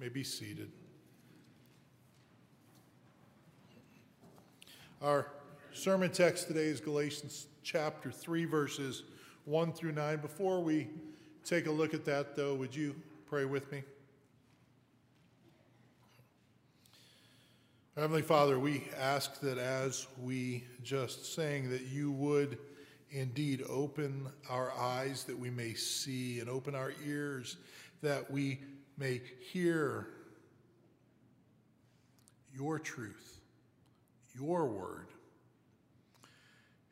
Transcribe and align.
may 0.00 0.08
be 0.08 0.24
seated. 0.24 0.70
Our 5.02 5.26
sermon 5.74 6.10
text 6.10 6.48
today 6.48 6.68
is 6.68 6.80
Galatians 6.80 7.48
chapter 7.62 8.10
3, 8.10 8.46
verses 8.46 9.02
1 9.44 9.74
through 9.74 9.92
9. 9.92 10.16
Before 10.20 10.62
we 10.62 10.88
take 11.44 11.66
a 11.66 11.70
look 11.70 11.92
at 11.92 12.06
that, 12.06 12.34
though, 12.34 12.54
would 12.54 12.74
you 12.74 12.96
pray 13.26 13.44
with 13.44 13.70
me? 13.70 13.82
Heavenly 17.94 18.22
Father, 18.22 18.58
we 18.58 18.84
ask 18.98 19.38
that 19.40 19.58
as 19.58 20.06
we 20.22 20.64
just 20.82 21.34
sang, 21.34 21.68
that 21.68 21.82
you 21.82 22.10
would 22.12 22.56
indeed 23.10 23.62
open 23.68 24.28
our 24.48 24.72
eyes 24.78 25.24
that 25.24 25.38
we 25.38 25.50
may 25.50 25.74
see 25.74 26.40
and 26.40 26.48
open 26.48 26.74
our 26.74 26.94
ears 27.04 27.58
that 28.00 28.30
we 28.30 28.60
may 29.00 29.22
hear 29.50 30.06
your 32.54 32.78
truth, 32.78 33.40
your 34.38 34.66
word. 34.66 35.06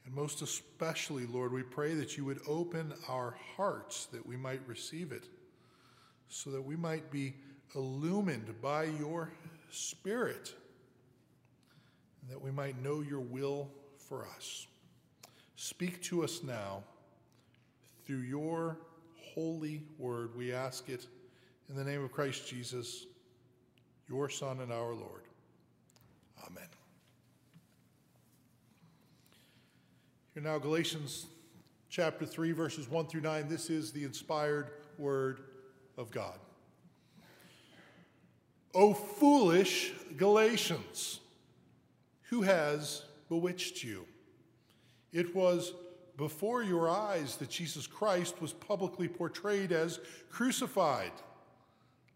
And 0.07 0.15
most 0.15 0.41
especially, 0.41 1.27
Lord, 1.27 1.53
we 1.53 1.63
pray 1.63 1.93
that 1.95 2.17
you 2.17 2.25
would 2.25 2.41
open 2.49 2.95
our 3.09 3.37
hearts 3.57 4.07
that 4.07 4.27
we 4.27 4.39
might 4.39 4.63
receive 4.67 5.13
it, 5.13 5.25
so 6.29 6.49
that 6.51 6.63
we 6.63 6.77
might 6.77 7.11
be 7.11 7.35
illumined 7.75 8.55
by 8.63 8.85
your 8.85 9.31
Spirit, 9.71 10.55
and 12.23 12.31
that 12.31 12.41
we 12.41 12.51
might 12.51 12.83
know 12.83 13.03
your 13.03 13.21
will 13.21 13.71
for 13.99 14.27
us. 14.35 14.67
Speak 15.57 16.01
to 16.05 16.25
us 16.25 16.43
now 16.43 16.83
through 18.07 18.21
your 18.21 18.79
holy 19.35 19.83
word. 19.99 20.35
We 20.35 20.55
ask 20.55 20.89
it 20.89 21.07
in 21.69 21.77
the 21.77 21.85
name 21.85 22.03
of 22.03 22.13
Christ 22.13 22.49
Jesus, 22.49 23.07
your 24.09 24.29
Son 24.29 24.61
and 24.61 24.73
our 24.73 24.95
Lord. 24.95 25.23
Amen. 26.47 26.69
Here 30.35 30.43
now, 30.43 30.59
Galatians 30.59 31.27
chapter 31.91 32.25
3, 32.25 32.53
verses 32.53 32.89
1 32.89 33.07
through 33.07 33.21
9. 33.21 33.49
This 33.49 33.71
is 33.71 33.93
the 33.93 34.05
inspired 34.05 34.71
word 34.97 35.41
of 35.97 36.11
God. 36.11 36.39
O 38.75 38.95
foolish 38.95 39.93
Galatians, 40.17 41.21
who 42.31 42.43
has 42.43 43.03
bewitched 43.29 43.83
you? 43.83 44.07
It 45.13 45.35
was 45.35 45.73
before 46.17 46.63
your 46.63 46.89
eyes 46.89 47.37
that 47.37 47.49
Jesus 47.49 47.87
Christ 47.87 48.41
was 48.41 48.53
publicly 48.53 49.09
portrayed 49.09 49.73
as 49.73 50.01
crucified. 50.31 51.13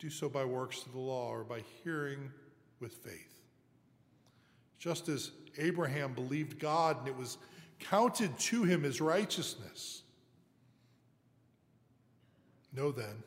do 0.00 0.10
so 0.10 0.28
by 0.28 0.44
works 0.44 0.84
of 0.84 0.92
the 0.92 0.98
law 0.98 1.28
or 1.28 1.44
by 1.44 1.62
hearing 1.84 2.30
with 2.80 2.94
faith? 2.94 3.40
Just 4.78 5.08
as 5.08 5.30
Abraham 5.58 6.14
believed 6.14 6.58
God 6.58 6.98
and 6.98 7.08
it 7.08 7.16
was 7.16 7.38
counted 7.78 8.38
to 8.38 8.64
him 8.64 8.84
as 8.84 9.00
righteousness. 9.00 10.02
Know 12.72 12.92
then 12.92 13.22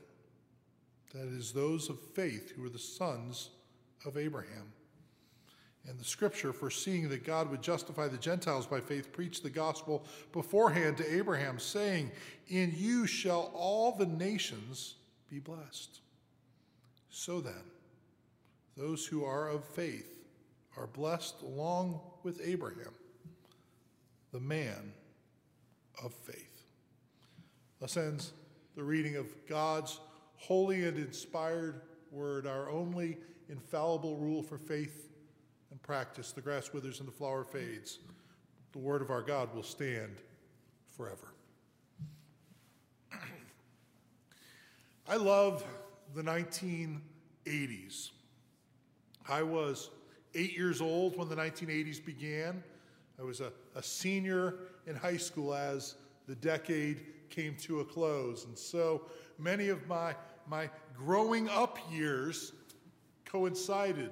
that 1.14 1.28
it 1.28 1.34
is 1.34 1.52
those 1.52 1.90
of 1.90 2.00
faith 2.14 2.53
who 2.56 2.66
are 2.66 2.70
the 2.70 2.80
sons 2.80 3.50
of 4.06 4.18
Abraham. 4.18 4.72
And 5.86 6.00
the 6.00 6.06
scripture, 6.06 6.53
foreseeing 6.53 7.09
that 7.09 7.25
God 7.25 7.52
would 7.52 7.62
justify 7.62 8.08
the 8.08 8.18
Gentiles 8.18 8.66
by 8.66 8.80
faith, 8.80 9.12
preached 9.12 9.44
the 9.44 9.50
gospel 9.50 10.06
beforehand 10.31 10.98
to 10.98 11.14
Abraham, 11.14 11.59
saying, 11.59 12.12
In 12.48 12.74
you 12.75 13.06
shall 13.06 13.52
all 13.53 13.92
the 13.92 14.06
nations 14.06 14.96
be 15.30 15.40
blessed. 15.40 16.00
So 17.16 17.41
then, 17.41 17.63
those 18.75 19.06
who 19.06 19.24
are 19.24 19.47
of 19.47 19.63
faith 19.63 20.25
are 20.75 20.88
blessed 20.88 21.44
along 21.44 22.01
with 22.24 22.41
Abraham, 22.44 22.91
the 24.31 24.40
man 24.40 24.94
of 26.03 26.12
faith. 26.12 26.63
Thus 27.79 27.97
ends 27.97 28.34
the 28.75 28.84
reading 28.84 29.16
of 29.16 29.28
God's 29.47 30.00
holy 30.38 30.85
and 30.85 30.97
inspired 30.97 31.81
word, 32.09 32.47
our 32.47 32.68
only 32.68 33.19
infallible 33.47 34.18
rule 34.18 34.41
for 34.41 34.57
faith 34.57 35.12
and 35.69 35.80
practice. 35.84 36.31
The 36.31 36.41
grass 36.41 36.74
withers 36.74 36.97
and 36.97 37.07
the 37.07 37.13
flower 37.13 37.44
fades. 37.44 38.00
The 38.72 38.80
word 38.80 39.03
of 39.03 39.12
our 39.12 39.22
God 39.22 39.53
will 39.53 39.62
stand 39.62 40.18
forever. 40.90 41.35
I 45.07 45.18
love 45.18 45.63
the 46.13 46.22
1980s. 46.22 48.12
I 49.28 49.41
was 49.41 49.90
eight 50.35 50.56
years 50.56 50.81
old 50.81 51.18
when 51.18 51.29
the 51.29 51.35
1980s 51.35 52.03
began. 52.03 52.63
I 53.19 53.24
was 53.24 53.41
a, 53.41 53.51
a 53.75 53.84
senior 53.84 54.56
in 54.85 54.96
high 54.96 55.18
school 55.18 55.53
as 55.53 55.96
the 56.28 56.35
decade 56.35 57.06
came 57.29 57.56
to 57.56 57.79
a 57.79 57.85
close. 57.85 58.46
And 58.46 58.57
so 58.57 59.03
many 59.40 59.69
of 59.69 59.88
my, 59.88 60.16
my 60.47 60.69
growing 60.96 61.50
up 61.50 61.79
years 61.91 62.53
coincided 63.25 64.12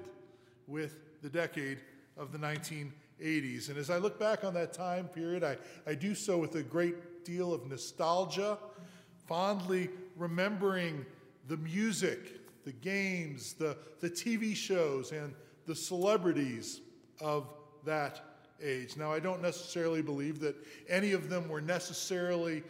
with 0.66 0.96
the 1.22 1.28
decade 1.28 1.78
of 2.16 2.32
the 2.32 2.38
1980s. 2.38 3.68
And 3.68 3.78
as 3.78 3.90
I 3.90 3.98
look 3.98 4.18
back 4.18 4.44
on 4.44 4.54
that 4.54 4.72
time 4.72 5.06
period, 5.08 5.44
I, 5.44 5.56
I 5.86 5.94
do 5.94 6.14
so 6.14 6.38
with 6.38 6.56
a 6.56 6.62
great 6.62 7.24
deal 7.24 7.54
of 7.54 7.68
nostalgia, 7.68 8.58
fondly 9.26 9.88
remembering 10.16 11.06
the 11.52 11.58
music, 11.58 12.40
the 12.64 12.72
games, 12.72 13.52
the, 13.52 13.76
the 14.00 14.08
TV 14.08 14.56
shows, 14.56 15.12
and 15.12 15.34
the 15.66 15.74
celebrities 15.74 16.80
of 17.20 17.46
that 17.84 18.40
age. 18.62 18.96
Now, 18.96 19.12
I 19.12 19.20
don't 19.20 19.42
necessarily 19.42 20.00
believe 20.00 20.40
that 20.40 20.56
any 20.88 21.12
of 21.12 21.28
them 21.28 21.50
were 21.50 21.60
necessarily 21.60 22.62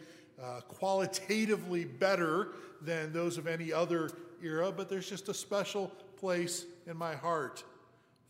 uh, 0.43 0.59
qualitatively 0.67 1.85
better 1.85 2.55
than 2.81 3.13
those 3.13 3.37
of 3.37 3.47
any 3.47 3.71
other 3.71 4.09
era, 4.43 4.69
but 4.69 4.89
there's 4.89 5.09
just 5.09 5.29
a 5.29 5.33
special 5.33 5.87
place 6.17 6.65
in 6.85 6.97
my 6.97 7.15
heart 7.15 7.63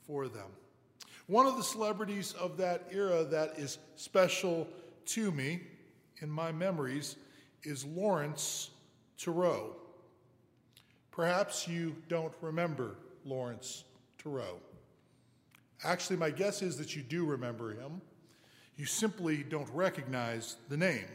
for 0.05 0.27
them. 0.27 0.51
One 1.25 1.47
of 1.47 1.57
the 1.57 1.63
celebrities 1.63 2.33
of 2.33 2.57
that 2.57 2.83
era 2.91 3.23
that 3.23 3.57
is 3.57 3.79
special 3.95 4.67
to 5.05 5.31
me 5.31 5.61
in 6.21 6.29
my 6.29 6.51
memories 6.51 7.15
is 7.63 7.85
Laurence 7.85 8.69
Tureaud. 9.17 9.77
Perhaps 11.15 11.67
you 11.67 11.95
don't 12.09 12.33
remember 12.41 12.95
Laurence 13.23 13.83
Tureaud. 14.17 14.59
Actually, 15.83 16.17
my 16.17 16.31
guess 16.31 16.63
is 16.63 16.75
that 16.77 16.95
you 16.95 17.03
do 17.03 17.23
remember 17.23 17.71
him. 17.71 18.01
You 18.77 18.85
simply 18.85 19.43
don't 19.43 19.69
recognize 19.73 20.55
the 20.69 20.77
name. 20.77 21.05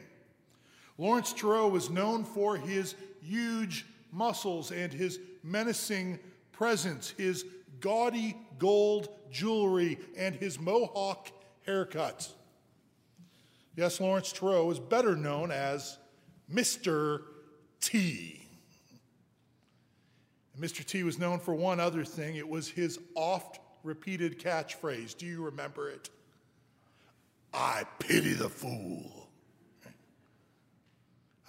Laurence 0.98 1.32
Tureaud 1.32 1.68
was 1.72 1.90
known 1.90 2.24
for 2.24 2.56
his 2.56 2.94
huge 3.20 3.86
muscles 4.12 4.70
and 4.70 4.92
his 4.92 5.18
menacing 5.42 6.20
presence, 6.52 7.10
his 7.16 7.44
gaudy 7.80 8.36
gold 8.58 9.08
jewelry, 9.32 9.98
and 10.16 10.36
his 10.36 10.60
mohawk 10.60 11.28
haircut. 11.66 12.28
Yes, 13.74 14.00
Laurence 14.00 14.32
Tureaud 14.32 14.70
is 14.70 14.78
better 14.78 15.16
known 15.16 15.50
as 15.50 15.98
Mr. 16.52 17.22
T. 17.80 18.47
Mr. 20.58 20.84
T 20.84 21.02
was 21.02 21.18
known 21.18 21.38
for 21.38 21.54
one 21.54 21.80
other 21.80 22.04
thing 22.04 22.36
it 22.36 22.48
was 22.48 22.68
his 22.68 22.98
oft 23.14 23.60
repeated 23.84 24.38
catchphrase. 24.40 25.16
Do 25.16 25.26
you 25.26 25.44
remember 25.44 25.88
it? 25.88 26.10
I 27.54 27.84
pity 27.98 28.32
the 28.32 28.48
fool. 28.48 29.28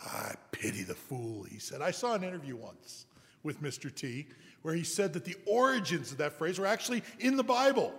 I 0.06 0.34
pity 0.52 0.84
the 0.84 0.96
fool, 0.96 1.44
he 1.44 1.60
said. 1.60 1.82
I 1.82 1.92
saw 1.92 2.14
an 2.14 2.24
interview 2.24 2.56
once 2.56 3.06
with 3.44 3.62
Mr. 3.62 3.94
T 3.94 4.28
where 4.62 4.74
he 4.74 4.84
said 4.84 5.14
that 5.14 5.26
the 5.26 5.36
origins 5.46 6.12
of 6.12 6.18
that 6.18 6.34
phrase 6.34 6.60
were 6.60 6.66
actually 6.66 7.04
in 7.20 7.38
the 7.38 7.44
Bible. 7.44 7.94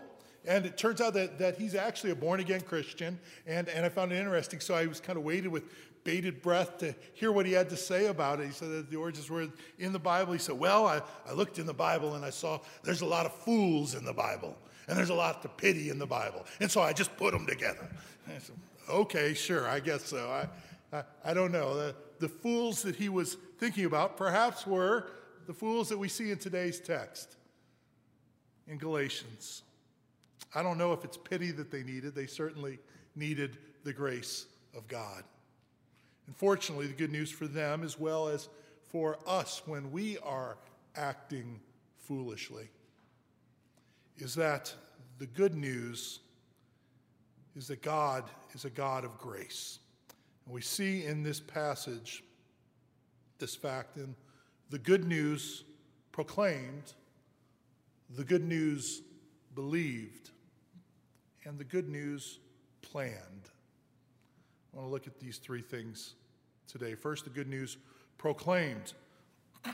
And 0.47 0.65
it 0.65 0.79
turns 0.79 1.01
out 1.01 1.15
that, 1.15 1.39
that 1.39 1.59
he's 1.59 1.75
actually 1.75 2.11
a 2.11 2.15
born 2.15 2.41
again 2.41 2.63
Christian. 2.63 3.19
And, 3.47 3.69
and 3.69 3.85
I 3.85 3.91
found 3.91 4.13
it 4.13 4.17
interesting. 4.17 4.61
So 4.61 4.75
I 4.75 4.87
was 4.87 5.01
kind 5.01 5.19
of 5.19 5.25
weighted 5.25 5.51
with 5.51 5.65
bated 6.05 6.43
breath 6.43 6.79
to 6.79 6.95
hear 7.15 7.33
what 7.33 7.47
he 7.47 7.53
had 7.53 7.69
to 7.71 7.77
say 7.77 8.07
about 8.07 8.41
it. 8.41 8.47
He 8.47 8.53
said 8.53 8.71
that 8.71 8.91
the 8.91 8.97
origins 8.97 9.29
were 9.29 9.49
in 9.79 9.93
the 9.93 9.99
Bible. 9.99 10.33
He 10.33 10.39
said, 10.39 10.59
Well, 10.59 10.87
I, 10.87 11.03
I 11.29 11.33
looked 11.33 11.59
in 11.59 11.67
the 11.67 11.75
Bible 11.75 12.15
and 12.15 12.25
I 12.25 12.31
saw 12.31 12.61
there's 12.83 13.03
a 13.03 13.07
lot 13.07 13.27
of 13.27 13.33
fools 13.33 13.95
in 13.95 14.05
the 14.05 14.13
Bible, 14.13 14.57
and 14.89 14.97
there's 14.97 15.11
a 15.11 15.15
lot 15.15 15.43
to 15.43 15.49
pity 15.49 15.91
in 15.91 15.99
the 15.99 16.07
Bible. 16.07 16.47
And 16.61 16.71
so 16.71 16.81
I 16.81 16.93
just 16.93 17.17
put 17.17 17.33
them 17.33 17.47
together. 17.47 17.89
Said, 18.27 18.57
okay, 18.89 19.35
sure, 19.35 19.69
I 19.69 19.81
guess 19.81 20.05
so. 20.05 20.31
I, 20.31 20.97
I, 20.97 21.03
I 21.25 21.35
don't 21.35 21.53
know. 21.53 21.77
The, 21.77 21.95
the 22.19 22.29
fools 22.29 22.83
that 22.83 22.97
he 22.97 23.09
was 23.09 23.37
thinking 23.59 23.85
about 23.85 24.17
perhaps 24.17 24.67
were 24.67 25.07
the 25.47 25.55
fools 25.55 25.89
that 25.89 25.99
we 25.99 26.09
see 26.09 26.31
in 26.31 26.39
today's 26.39 26.81
text 26.81 27.37
in 28.69 28.79
Galatians. 28.79 29.63
I 30.55 30.63
don't 30.63 30.79
know 30.79 30.93
if 30.93 31.05
it's 31.05 31.17
pity 31.17 31.51
that 31.53 31.71
they 31.71 31.83
needed, 31.83 32.15
they 32.15 32.27
certainly 32.27 32.79
needed 33.17 33.59
the 33.85 33.93
grace 33.93 34.47
of 34.77 34.87
God. 34.89 35.25
Unfortunately, 36.31 36.87
the 36.87 36.93
good 36.93 37.11
news 37.11 37.29
for 37.29 37.49
them 37.49 37.83
as 37.83 37.99
well 37.99 38.29
as 38.29 38.49
for 38.89 39.19
us 39.27 39.63
when 39.67 39.91
we 39.91 40.17
are 40.19 40.59
acting 40.95 41.59
foolishly 41.99 42.69
is 44.17 44.37
that 44.37 44.73
the 45.19 45.27
good 45.27 45.57
news 45.57 46.21
is 47.57 47.67
that 47.67 47.83
God 47.83 48.31
is 48.55 48.65
a 48.65 48.71
God 48.71 49.05
of 49.05 49.19
grace. 49.19 49.81
And 50.45 50.55
we 50.55 50.61
see 50.61 51.05
in 51.05 51.25
this 51.25 51.41
passage 51.41 52.23
this 53.41 53.57
fact 53.57 53.97
in 53.97 54.15
the 54.71 54.79
good 54.79 55.05
news 55.05 55.65
proclaimed, 56.13 56.95
the 58.09 58.25
good 58.25 58.45
news 58.45 59.03
believed, 59.57 60.31
and 61.45 61.59
the 61.59 61.65
good 61.65 61.89
news 61.89 62.39
planned. 62.83 63.51
I 64.73 64.77
want 64.77 64.87
to 64.87 64.93
look 64.93 65.09
at 65.09 65.19
these 65.19 65.39
three 65.39 65.63
things 65.63 66.15
today. 66.71 66.95
First, 66.95 67.25
the 67.25 67.31
good 67.31 67.49
news 67.49 67.77
proclaimed. 68.19 68.93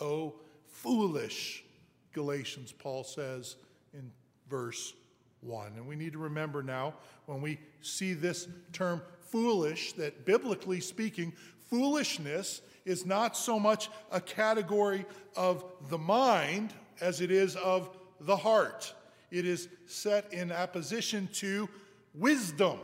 oh, 0.00 0.34
foolish, 0.66 1.64
Galatians, 2.12 2.72
Paul 2.72 3.04
says 3.04 3.56
in 3.92 4.10
verse 4.48 4.94
1. 5.40 5.72
And 5.76 5.86
we 5.86 5.96
need 5.96 6.12
to 6.12 6.18
remember 6.18 6.62
now, 6.62 6.94
when 7.26 7.40
we 7.40 7.58
see 7.80 8.12
this 8.12 8.48
term 8.72 9.02
foolish, 9.20 9.92
that 9.94 10.24
biblically 10.24 10.80
speaking, 10.80 11.32
foolishness 11.70 12.60
is 12.84 13.06
not 13.06 13.36
so 13.36 13.58
much 13.58 13.88
a 14.12 14.20
category 14.20 15.04
of 15.36 15.64
the 15.88 15.98
mind 15.98 16.74
as 17.00 17.20
it 17.20 17.30
is 17.30 17.56
of 17.56 17.90
the 18.20 18.36
heart. 18.36 18.92
It 19.30 19.46
is 19.46 19.68
set 19.86 20.32
in 20.32 20.52
opposition 20.52 21.28
to 21.34 21.68
wisdom, 22.14 22.78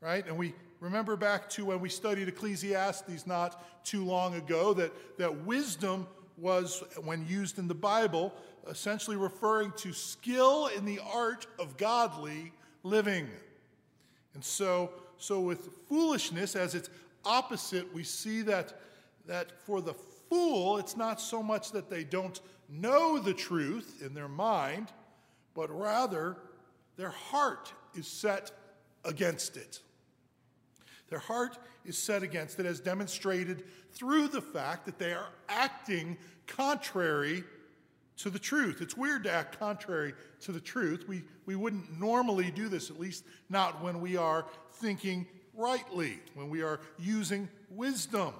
right? 0.00 0.26
And 0.26 0.38
we 0.38 0.54
remember 0.80 1.16
back 1.16 1.48
to 1.50 1.64
when 1.66 1.80
we 1.80 1.88
studied 1.88 2.28
Ecclesiastes 2.28 3.26
not 3.26 3.84
too 3.84 4.04
long 4.04 4.34
ago 4.34 4.74
that, 4.74 4.92
that 5.18 5.44
wisdom 5.44 6.06
was, 6.36 6.82
when 7.04 7.26
used 7.26 7.58
in 7.58 7.68
the 7.68 7.74
Bible, 7.74 8.32
essentially 8.68 9.16
referring 9.16 9.72
to 9.76 9.92
skill 9.92 10.68
in 10.68 10.84
the 10.84 11.00
art 11.12 11.46
of 11.58 11.76
godly 11.76 12.52
living. 12.82 13.28
And 14.34 14.44
so, 14.44 14.90
so 15.18 15.40
with 15.40 15.68
foolishness 15.88 16.56
as 16.56 16.74
its 16.74 16.88
opposite, 17.24 17.92
we 17.94 18.04
see 18.04 18.42
that, 18.42 18.80
that 19.26 19.52
for 19.66 19.80
the 19.80 19.94
fool, 20.28 20.78
it's 20.78 20.96
not 20.96 21.20
so 21.20 21.42
much 21.42 21.72
that 21.72 21.90
they 21.90 22.04
don't 22.04 22.40
know 22.68 23.18
the 23.18 23.34
truth 23.34 24.02
in 24.04 24.14
their 24.14 24.28
mind, 24.28 24.88
but 25.54 25.70
rather 25.76 26.36
their 26.96 27.10
heart 27.10 27.72
is 27.94 28.06
set 28.06 28.52
against 29.04 29.56
it. 29.56 29.80
Their 31.10 31.18
heart 31.18 31.58
is 31.84 31.98
set 31.98 32.22
against 32.22 32.58
it, 32.60 32.66
as 32.66 32.80
demonstrated 32.80 33.64
through 33.92 34.28
the 34.28 34.40
fact 34.40 34.86
that 34.86 34.98
they 34.98 35.12
are 35.12 35.28
acting 35.48 36.16
contrary 36.46 37.44
to 38.18 38.30
the 38.30 38.38
truth. 38.38 38.80
It's 38.80 38.96
weird 38.96 39.24
to 39.24 39.32
act 39.32 39.58
contrary 39.58 40.14
to 40.42 40.52
the 40.52 40.60
truth. 40.60 41.06
We, 41.08 41.24
we 41.46 41.56
wouldn't 41.56 41.98
normally 41.98 42.50
do 42.50 42.68
this, 42.68 42.90
at 42.90 43.00
least 43.00 43.24
not 43.48 43.82
when 43.82 44.00
we 44.00 44.16
are 44.16 44.46
thinking 44.74 45.26
rightly, 45.54 46.20
when 46.34 46.48
we 46.48 46.62
are 46.62 46.80
using 46.98 47.48
wisdom. 47.70 48.32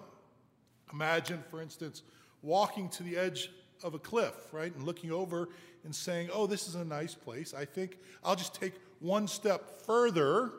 Imagine, 0.93 1.43
for 1.51 1.61
instance, 1.61 2.03
walking 2.43 2.89
to 2.91 3.03
the 3.03 3.17
edge 3.17 3.51
of 3.83 3.95
a 3.95 3.99
cliff, 3.99 4.35
right, 4.53 4.75
and 4.75 4.85
looking 4.85 5.11
over 5.11 5.49
and 5.85 5.95
saying, 5.95 6.29
Oh, 6.33 6.47
this 6.47 6.69
is 6.69 6.75
a 6.75 6.85
nice 6.85 7.15
place. 7.15 7.55
I 7.55 7.65
think 7.65 7.99
I'll 8.23 8.37
just 8.37 8.55
take 8.55 8.75
one 9.01 9.27
step 9.27 9.85
further 9.87 10.53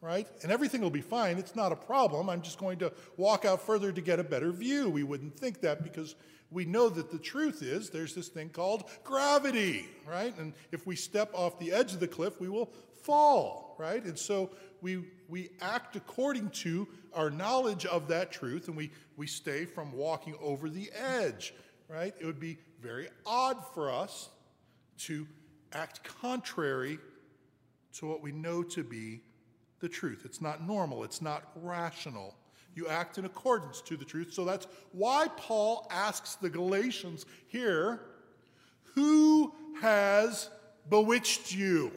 right? 0.00 0.28
And 0.42 0.52
everything 0.52 0.80
will 0.80 0.90
be 0.90 1.00
fine. 1.00 1.38
It's 1.38 1.56
not 1.56 1.72
a 1.72 1.76
problem. 1.76 2.28
I'm 2.28 2.42
just 2.42 2.58
going 2.58 2.78
to 2.78 2.92
walk 3.16 3.44
out 3.44 3.60
further 3.62 3.92
to 3.92 4.00
get 4.00 4.20
a 4.20 4.24
better 4.24 4.52
view. 4.52 4.88
We 4.90 5.02
wouldn't 5.02 5.38
think 5.38 5.60
that 5.62 5.82
because 5.82 6.14
we 6.50 6.64
know 6.64 6.88
that 6.88 7.10
the 7.10 7.18
truth 7.18 7.62
is 7.62 7.90
there's 7.90 8.14
this 8.14 8.28
thing 8.28 8.50
called 8.50 8.84
gravity, 9.02 9.88
right? 10.06 10.36
And 10.38 10.52
if 10.70 10.86
we 10.86 10.96
step 10.96 11.30
off 11.34 11.58
the 11.58 11.72
edge 11.72 11.92
of 11.92 12.00
the 12.00 12.08
cliff, 12.08 12.40
we 12.40 12.48
will 12.48 12.70
fall, 13.02 13.74
right? 13.78 14.02
And 14.04 14.18
so 14.18 14.50
we, 14.80 15.04
we 15.28 15.50
act 15.60 15.96
according 15.96 16.50
to 16.50 16.86
our 17.12 17.30
knowledge 17.30 17.86
of 17.86 18.08
that 18.08 18.30
truth 18.30 18.68
and 18.68 18.76
we, 18.76 18.92
we 19.16 19.26
stay 19.26 19.64
from 19.64 19.92
walking 19.92 20.36
over 20.40 20.68
the 20.68 20.90
edge, 20.92 21.54
right? 21.88 22.14
It 22.20 22.26
would 22.26 22.40
be 22.40 22.58
very 22.80 23.08
odd 23.24 23.56
for 23.74 23.90
us 23.90 24.28
to 24.98 25.26
act 25.72 26.04
contrary 26.20 26.98
to 27.94 28.06
what 28.06 28.22
we 28.22 28.32
know 28.32 28.62
to 28.62 28.84
be 28.84 29.22
the 29.80 29.88
truth. 29.88 30.22
It's 30.24 30.40
not 30.40 30.66
normal, 30.66 31.04
it's 31.04 31.22
not 31.22 31.44
rational. 31.56 32.34
You 32.74 32.88
act 32.88 33.16
in 33.16 33.24
accordance 33.24 33.80
to 33.82 33.96
the 33.96 34.04
truth. 34.04 34.34
So 34.34 34.44
that's 34.44 34.66
why 34.92 35.28
Paul 35.36 35.86
asks 35.90 36.34
the 36.34 36.50
Galatians 36.50 37.24
here 37.46 38.00
who 38.94 39.52
has 39.80 40.50
bewitched 40.88 41.52
you? 41.52 41.92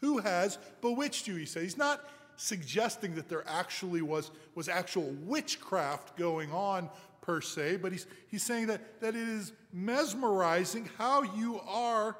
Who 0.00 0.18
has 0.18 0.58
bewitched 0.80 1.26
you? 1.26 1.36
He 1.36 1.46
says. 1.46 1.62
He's 1.62 1.78
not 1.78 2.10
suggesting 2.36 3.14
that 3.14 3.28
there 3.28 3.44
actually 3.46 4.02
was, 4.02 4.30
was 4.54 4.68
actual 4.68 5.14
witchcraft 5.22 6.16
going 6.16 6.52
on 6.52 6.90
per 7.22 7.40
se, 7.40 7.76
but 7.76 7.90
he's, 7.90 8.06
he's 8.28 8.42
saying 8.42 8.66
that, 8.66 9.00
that 9.00 9.14
it 9.14 9.28
is 9.28 9.52
mesmerizing 9.72 10.88
how 10.98 11.22
you 11.22 11.60
are, 11.66 12.16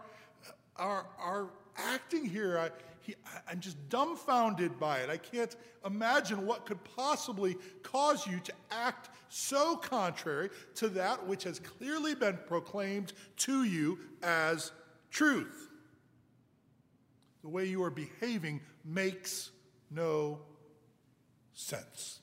are, 0.77 1.07
are 1.19 1.49
acting 1.77 2.25
here. 2.25 2.59
I, 2.59 2.71
he, 3.05 3.15
I'm 3.49 3.61
just 3.61 3.77
dumbfounded 3.89 4.79
by 4.79 4.99
it. 4.99 5.11
I 5.11 5.17
can't 5.17 5.55
imagine 5.85 6.47
what 6.47 6.65
could 6.65 6.83
possibly 6.97 7.57
cause 7.83 8.27
you 8.27 8.41
to 8.41 8.53
act 8.71 9.11
so 9.29 9.77
contrary 9.77 10.51
to 10.77 10.89
that 10.89 11.27
which 11.27 11.45
has 11.45 11.59
clearly 11.59 12.15
been 12.15 12.39
proclaimed 12.47 13.13
to 13.39 13.65
you 13.65 13.99
as 14.23 14.73
truth. 15.11 15.69
The 17.43 17.49
way 17.51 17.67
you 17.67 17.83
are 17.83 17.91
behaving 17.91 18.63
makes 18.85 19.51
no 19.91 20.41
sense. 21.53 22.21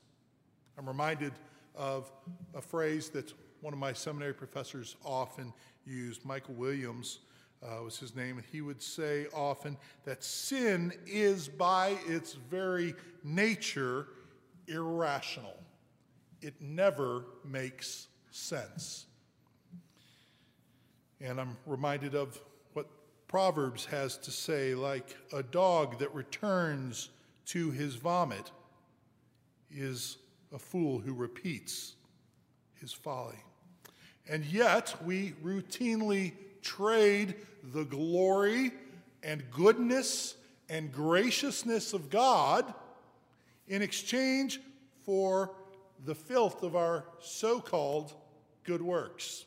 I'm 0.77 0.87
reminded 0.87 1.33
of 1.75 2.11
a 2.55 2.61
phrase 2.61 3.09
that 3.09 3.31
one 3.61 3.73
of 3.73 3.79
my 3.79 3.93
seminary 3.93 4.33
professors 4.33 4.95
often 5.05 5.53
used, 5.85 6.25
Michael 6.25 6.55
Williams 6.55 7.19
uh, 7.63 7.83
was 7.83 7.99
his 7.99 8.15
name, 8.15 8.37
and 8.37 8.45
he 8.51 8.61
would 8.61 8.81
say 8.81 9.27
often 9.33 9.77
that 10.05 10.23
sin 10.23 10.93
is 11.05 11.47
by 11.47 11.95
its 12.07 12.33
very 12.33 12.95
nature 13.23 14.07
irrational. 14.67 15.57
It 16.41 16.55
never 16.59 17.25
makes 17.45 18.07
sense. 18.31 19.05
And 21.19 21.39
I'm 21.39 21.55
reminded 21.67 22.15
of 22.15 22.41
what 22.73 22.87
Proverbs 23.27 23.85
has 23.85 24.17
to 24.19 24.31
say 24.31 24.73
like 24.73 25.15
a 25.31 25.43
dog 25.43 25.99
that 25.99 26.13
returns 26.15 27.09
to 27.47 27.69
his 27.71 27.95
vomit 27.95 28.51
is 29.69 30.17
a 30.51 30.57
fool 30.59 30.99
who 30.99 31.13
repeats 31.13 31.93
his 32.79 32.91
folly. 32.91 33.37
And 34.27 34.45
yet, 34.45 34.95
we 35.05 35.33
routinely 35.43 36.33
trade 36.61 37.35
the 37.73 37.83
glory 37.85 38.71
and 39.23 39.43
goodness 39.51 40.35
and 40.69 40.91
graciousness 40.91 41.93
of 41.93 42.09
God 42.09 42.73
in 43.67 43.81
exchange 43.81 44.59
for 45.03 45.51
the 46.05 46.15
filth 46.15 46.63
of 46.63 46.75
our 46.75 47.05
so 47.19 47.59
called 47.59 48.13
good 48.63 48.81
works. 48.81 49.45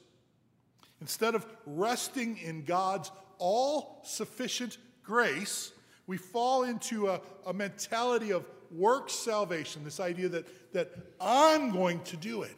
Instead 1.01 1.35
of 1.35 1.47
resting 1.67 2.39
in 2.39 2.65
God's 2.65 3.11
all 3.39 4.01
sufficient 4.05 4.79
grace, 5.03 5.73
we 6.07 6.17
fall 6.17 6.65
into 6.65 7.09
a, 7.09 7.21
a 7.47 7.53
mentality 7.53 8.33
of 8.33 8.47
work 8.71 9.11
salvation, 9.11 9.85
this 9.85 10.01
idea 10.01 10.29
that, 10.29 10.73
that 10.73 10.93
I'm 11.21 11.71
going 11.71 12.01
to 12.05 12.17
do 12.17 12.43
it. 12.43 12.57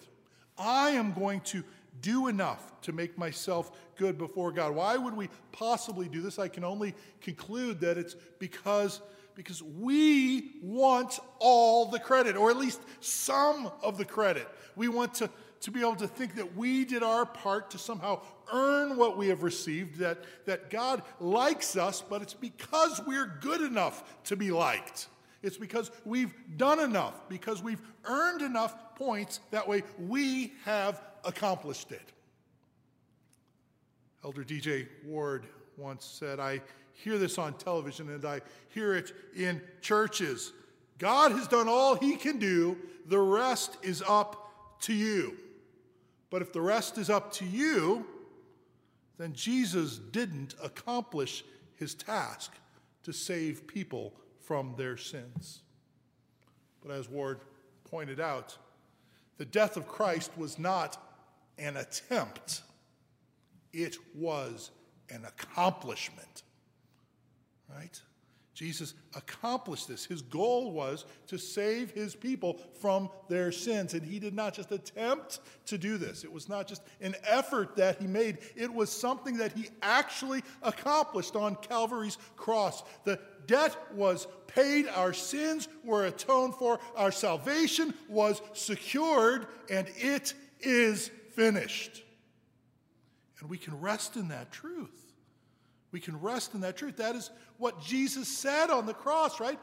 I 0.59 0.91
am 0.91 1.13
going 1.13 1.41
to 1.43 1.63
do 2.01 2.29
enough 2.29 2.81
to 2.83 2.93
make 2.93 3.19
myself 3.19 3.71
good 3.97 4.19
before 4.19 4.53
God. 4.53 4.75
Why 4.75 4.97
would 4.97 5.17
we 5.17 5.29
possibly 5.53 6.09
do 6.09 6.21
this? 6.21 6.39
I 6.39 6.49
can 6.49 6.65
only 6.65 6.95
conclude 7.21 7.81
that 7.81 7.99
it's 7.99 8.15
because 8.39 9.01
because 9.37 9.63
we 9.63 10.53
want 10.63 11.21
all 11.39 11.87
the 11.87 12.01
credit, 12.01 12.37
or 12.37 12.51
at 12.51 12.57
least 12.57 12.81
some 13.01 13.71
of 13.83 13.99
the 13.99 14.05
credit. 14.05 14.49
We 14.75 14.89
want 14.89 15.15
to, 15.15 15.31
to 15.61 15.71
be 15.71 15.81
able 15.81 15.97
to 15.97 16.09
think 16.09 16.37
that 16.37 16.57
we 16.57 16.87
did 16.87 17.03
our 17.03 17.27
part 17.27 17.71
to 17.73 17.79
somehow 17.79 18.23
earn 18.53 18.97
what 18.97 19.19
we 19.19 19.29
have 19.29 19.43
received, 19.43 19.99
that, 19.99 20.25
that 20.47 20.71
God 20.71 21.03
likes 21.21 21.77
us, 21.77 22.01
but 22.01 22.23
it's 22.23 22.35
because 22.35 23.01
we're 23.07 23.39
good 23.43 23.61
enough 23.61 24.23
to 24.25 24.37
be 24.37 24.51
liked. 24.51 25.09
It's 25.43 25.59
because 25.59 25.91
we've 26.05 26.35
done 26.57 26.81
enough, 26.81 27.29
because 27.29 27.63
we've 27.63 27.83
earned 28.07 28.41
enough 28.41 28.97
points. 28.97 29.41
That 29.51 29.69
way 29.69 29.83
we 29.99 30.55
have 30.65 31.03
accomplished 31.27 31.93
it. 31.93 32.13
Elder 34.25 34.45
DJ 34.45 34.89
Ward 35.05 35.45
once 35.77 36.05
said, 36.05 36.41
I 36.41 36.61
hear 36.93 37.19
this 37.19 37.39
on 37.39 37.55
television 37.55 38.11
and 38.11 38.25
I 38.25 38.41
hear 38.69 38.95
it 38.95 39.13
in 39.37 39.61
churches. 39.81 40.53
God 40.99 41.33
has 41.33 41.47
done 41.47 41.69
all 41.69 41.95
he 41.95 42.17
can 42.17 42.39
do, 42.39 42.77
the 43.07 43.19
rest 43.19 43.77
is 43.83 44.03
up 44.07 44.81
to 44.83 44.95
you. 44.95 45.37
But 46.31 46.43
if 46.43 46.53
the 46.53 46.61
rest 46.61 46.99
is 46.99 47.11
up 47.11 47.33
to 47.35 47.45
you, 47.45 48.07
then 49.19 49.33
Jesus 49.33 49.99
didn't 49.99 50.55
accomplish 50.63 51.45
his 51.77 51.95
task 51.95 52.53
to 53.05 53.13
save 53.13 53.67
people 53.67 54.15
from 54.41 54.75
their 54.77 54.97
sins. 54.97 55.63
But 56.83 56.93
as 56.93 57.09
Ward 57.09 57.41
pointed 57.85 58.21
out, 58.21 58.57
the 59.39 59.45
death 59.45 59.77
of 59.77 59.87
Christ 59.87 60.31
was 60.37 60.59
not 60.59 61.06
an 61.59 61.77
attempt, 61.77 62.63
it 63.73 63.97
was 64.15 64.71
an 65.11 65.25
accomplishment. 65.25 66.43
Right? 67.69 68.01
Jesus 68.57 68.95
accomplished 69.15 69.87
this. 69.87 70.07
His 70.07 70.23
goal 70.23 70.73
was 70.73 71.05
to 71.27 71.37
save 71.37 71.91
his 71.91 72.15
people 72.15 72.59
from 72.81 73.11
their 73.29 73.53
sins. 73.53 73.93
And 73.93 74.03
he 74.03 74.19
did 74.19 74.33
not 74.33 74.55
just 74.55 74.73
attempt 74.73 75.41
to 75.67 75.77
do 75.77 75.99
this, 75.99 76.25
it 76.25 76.33
was 76.33 76.49
not 76.49 76.67
just 76.67 76.83
an 77.03 77.15
effort 77.27 77.77
that 77.77 78.01
he 78.01 78.07
made, 78.07 78.39
it 78.57 78.73
was 78.73 78.91
something 78.91 79.37
that 79.37 79.53
he 79.53 79.69
actually 79.83 80.43
accomplished 80.63 81.37
on 81.37 81.57
Calvary's 81.57 82.17
cross. 82.37 82.83
The 83.05 83.21
debt 83.47 83.77
was 83.93 84.27
paid, 84.47 84.89
our 84.89 85.13
sins 85.13 85.69
were 85.85 86.07
atoned 86.07 86.55
for, 86.55 86.81
our 86.97 87.13
salvation 87.13 87.93
was 88.09 88.41
secured, 88.55 89.49
and 89.71 89.87
it 89.99 90.33
is 90.61 91.11
finished. 91.37 92.03
And 93.41 93.49
we 93.49 93.59
can 93.59 93.81
rest 93.81 94.17
in 94.17 94.29
that 94.29 94.51
truth. 94.51 95.13
We 95.93 96.01
can 96.01 96.21
rest 96.21 96.55
in 96.55 96.63
that 96.63 96.77
truth. 96.77 96.97
That 96.97 97.15
is 97.15 97.31
what 97.59 97.81
Jesus 97.81 98.27
said 98.27 98.71
on 98.71 98.87
the 98.87 98.95
cross, 98.95 99.39
right? 99.39 99.59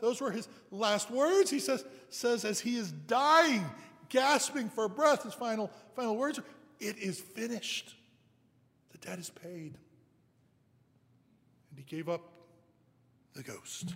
Those 0.00 0.20
were 0.20 0.30
his 0.30 0.48
last 0.70 1.10
words. 1.10 1.50
He 1.50 1.58
says, 1.58 1.84
says 2.10 2.44
as 2.44 2.60
he 2.60 2.76
is 2.76 2.92
dying, 2.92 3.64
gasping 4.08 4.68
for 4.68 4.88
breath, 4.88 5.24
his 5.24 5.34
final, 5.34 5.70
final 5.96 6.16
words 6.16 6.38
are, 6.38 6.44
It 6.78 6.98
is 6.98 7.18
finished. 7.18 7.94
The 8.92 8.98
debt 8.98 9.18
is 9.18 9.30
paid. 9.30 9.74
And 11.70 11.78
he 11.78 11.82
gave 11.84 12.08
up 12.08 12.22
the 13.34 13.42
ghost. 13.42 13.94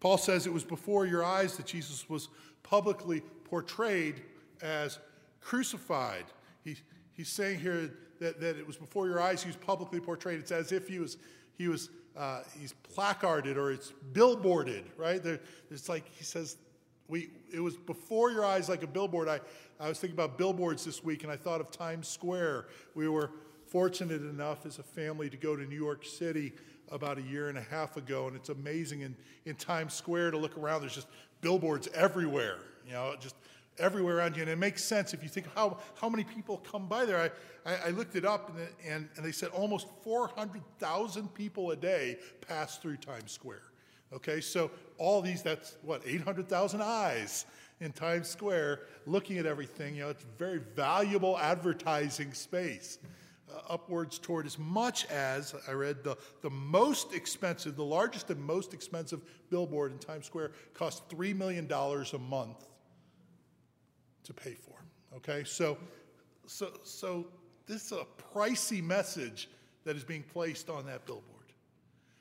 Paul 0.00 0.18
says 0.18 0.46
it 0.46 0.52
was 0.52 0.64
before 0.64 1.06
your 1.06 1.24
eyes 1.24 1.56
that 1.56 1.66
Jesus 1.66 2.08
was 2.08 2.28
publicly 2.62 3.22
portrayed 3.44 4.22
as 4.60 4.98
crucified. 5.44 6.24
He, 6.64 6.76
he's 7.12 7.28
saying 7.28 7.60
here 7.60 7.90
that, 8.20 8.40
that 8.40 8.56
it 8.56 8.66
was 8.66 8.76
before 8.76 9.06
your 9.06 9.20
eyes 9.20 9.42
he 9.42 9.48
was 9.48 9.56
publicly 9.56 10.00
portrayed. 10.00 10.40
It's 10.40 10.50
as 10.50 10.72
if 10.72 10.88
he 10.88 10.98
was, 10.98 11.18
he 11.56 11.68
was 11.68 11.90
uh, 12.16 12.40
he's 12.58 12.72
placarded 12.94 13.58
or 13.58 13.70
it's 13.70 13.92
billboarded, 14.12 14.84
right? 14.96 15.22
There, 15.22 15.40
it's 15.70 15.88
like 15.88 16.08
he 16.14 16.24
says, 16.24 16.56
we, 17.08 17.30
it 17.52 17.60
was 17.60 17.76
before 17.76 18.30
your 18.30 18.44
eyes 18.44 18.68
like 18.68 18.82
a 18.82 18.86
billboard. 18.86 19.28
I, 19.28 19.40
I 19.78 19.88
was 19.88 19.98
thinking 19.98 20.16
about 20.16 20.38
billboards 20.38 20.84
this 20.84 21.04
week 21.04 21.24
and 21.24 21.30
I 21.30 21.36
thought 21.36 21.60
of 21.60 21.70
Times 21.70 22.08
Square. 22.08 22.68
We 22.94 23.08
were 23.08 23.30
fortunate 23.66 24.22
enough 24.22 24.64
as 24.64 24.78
a 24.78 24.82
family 24.82 25.28
to 25.28 25.36
go 25.36 25.56
to 25.56 25.64
New 25.64 25.76
York 25.76 26.04
City 26.04 26.52
about 26.90 27.18
a 27.18 27.22
year 27.22 27.48
and 27.48 27.58
a 27.58 27.62
half 27.62 27.96
ago, 27.96 28.28
and 28.28 28.36
it's 28.36 28.50
amazing 28.50 29.00
in, 29.00 29.16
in 29.46 29.56
Times 29.56 29.94
Square 29.94 30.30
to 30.32 30.38
look 30.38 30.56
around. 30.56 30.82
There's 30.82 30.94
just 30.94 31.08
billboards 31.40 31.88
everywhere, 31.94 32.58
you 32.86 32.92
know, 32.92 33.14
just 33.18 33.34
everywhere 33.78 34.18
around 34.18 34.36
you. 34.36 34.42
And 34.42 34.50
it 34.50 34.58
makes 34.58 34.82
sense 34.82 35.14
if 35.14 35.22
you 35.22 35.28
think 35.28 35.46
how, 35.54 35.78
how 36.00 36.08
many 36.08 36.24
people 36.24 36.58
come 36.58 36.86
by 36.86 37.04
there. 37.04 37.32
I, 37.66 37.70
I, 37.70 37.88
I 37.88 37.90
looked 37.90 38.16
it 38.16 38.24
up, 38.24 38.50
and, 38.50 38.68
and, 38.86 39.08
and 39.16 39.24
they 39.24 39.32
said 39.32 39.50
almost 39.50 39.86
400,000 40.02 41.34
people 41.34 41.70
a 41.70 41.76
day 41.76 42.18
pass 42.46 42.78
through 42.78 42.98
Times 42.98 43.32
Square. 43.32 43.62
Okay, 44.12 44.40
so 44.40 44.70
all 44.98 45.20
these, 45.20 45.42
that's 45.42 45.76
what, 45.82 46.02
800,000 46.06 46.82
eyes 46.82 47.46
in 47.80 47.92
Times 47.92 48.28
Square 48.28 48.82
looking 49.06 49.38
at 49.38 49.46
everything. 49.46 49.96
You 49.96 50.02
know, 50.02 50.08
it's 50.10 50.24
very 50.38 50.60
valuable 50.76 51.38
advertising 51.38 52.32
space. 52.32 52.98
Uh, 53.52 53.60
upwards 53.68 54.18
toward 54.18 54.46
as 54.46 54.58
much 54.58 55.04
as 55.06 55.54
I 55.68 55.72
read 55.72 56.02
the, 56.02 56.16
the 56.40 56.48
most 56.48 57.12
expensive, 57.12 57.76
the 57.76 57.84
largest 57.84 58.30
and 58.30 58.42
most 58.42 58.72
expensive 58.72 59.20
billboard 59.50 59.92
in 59.92 59.98
Times 59.98 60.26
Square 60.26 60.52
cost 60.72 61.08
$3 61.10 61.36
million 61.36 61.70
a 61.70 62.18
month 62.18 62.64
to 64.24 64.32
pay 64.32 64.54
for. 64.54 64.74
Okay, 65.16 65.44
so, 65.44 65.78
so, 66.46 66.70
so 66.82 67.26
this 67.66 67.86
is 67.86 67.92
a 67.92 68.06
pricey 68.34 68.82
message 68.82 69.48
that 69.84 69.96
is 69.96 70.04
being 70.04 70.22
placed 70.22 70.68
on 70.68 70.86
that 70.86 71.06
billboard. 71.06 71.24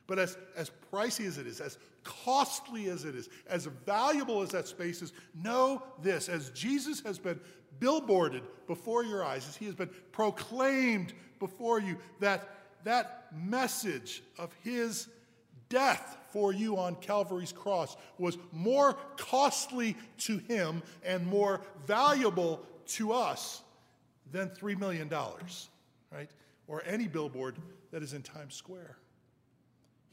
But 0.06 0.20
as, 0.20 0.38
as 0.56 0.70
pricey 0.92 1.26
as 1.26 1.38
it 1.38 1.48
is, 1.48 1.62
as 1.62 1.78
costly 2.04 2.90
as 2.90 3.06
it 3.06 3.16
is, 3.16 3.30
as 3.48 3.66
valuable 3.66 4.42
as 4.42 4.50
that 4.50 4.68
space 4.68 5.02
is, 5.02 5.14
know 5.34 5.82
this 6.02 6.28
as 6.30 6.50
Jesus 6.52 7.00
has 7.02 7.18
been 7.18 7.40
billboarded 7.80 8.42
before 8.68 9.04
your 9.04 9.24
eyes, 9.24 9.48
as 9.48 9.56
he 9.56 9.66
has 9.66 9.76
been 9.76 9.90
proclaimed 10.12 11.14
before 11.40 11.80
you, 11.80 11.98
that 12.20 12.50
that 12.84 13.28
message 13.34 14.24
of 14.38 14.54
his 14.62 15.08
death 15.74 16.18
for 16.30 16.54
you 16.54 16.78
on 16.78 16.96
Calvary's 16.96 17.52
cross 17.52 17.98
was 18.20 18.38
more 18.52 18.96
costly 19.18 19.98
to 20.20 20.38
him 20.38 20.84
and 21.04 21.26
more 21.26 21.62
valuable 21.88 22.62
to 22.86 23.12
us 23.12 23.64
than 24.32 24.50
$3 24.50 24.80
million, 24.80 25.10
right? 26.12 26.30
Or 26.68 26.84
any 26.86 27.08
billboard 27.08 27.56
that 27.92 28.04
is 28.04 28.14
in 28.14 28.22
Times 28.22 28.54
Square. 28.54 28.98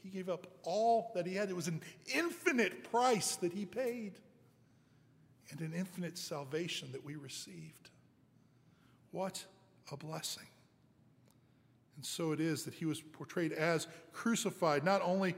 He 0.03 0.09
gave 0.09 0.29
up 0.29 0.47
all 0.63 1.11
that 1.13 1.27
he 1.27 1.35
had. 1.35 1.51
It 1.51 1.55
was 1.55 1.67
an 1.67 1.81
infinite 2.13 2.89
price 2.91 3.35
that 3.35 3.53
he 3.53 3.65
paid 3.65 4.13
and 5.51 5.61
an 5.61 5.73
infinite 5.75 6.17
salvation 6.17 6.89
that 6.91 7.05
we 7.05 7.15
received. 7.17 7.91
What 9.11 9.45
a 9.91 9.97
blessing. 9.97 10.47
And 11.97 12.05
so 12.05 12.31
it 12.31 12.39
is 12.39 12.63
that 12.63 12.73
he 12.73 12.85
was 12.85 12.99
portrayed 12.99 13.51
as 13.51 13.85
crucified, 14.11 14.83
not 14.83 15.01
only 15.03 15.35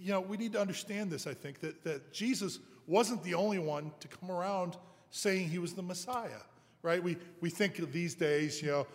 you 0.00 0.12
know, 0.12 0.20
we 0.20 0.36
need 0.36 0.52
to 0.52 0.60
understand 0.60 1.10
this, 1.10 1.26
I 1.26 1.34
think, 1.34 1.60
that, 1.60 1.84
that 1.84 2.12
Jesus 2.12 2.58
wasn't 2.86 3.22
the 3.22 3.34
only 3.34 3.58
one 3.58 3.92
to 4.00 4.08
come 4.08 4.30
around 4.30 4.76
saying 5.10 5.48
he 5.48 5.58
was 5.58 5.74
the 5.74 5.82
Messiah, 5.82 6.42
right? 6.82 7.02
We, 7.02 7.16
we 7.40 7.50
think 7.50 7.76
these 7.92 8.14
days, 8.14 8.62
you 8.62 8.68
know, 8.68 8.86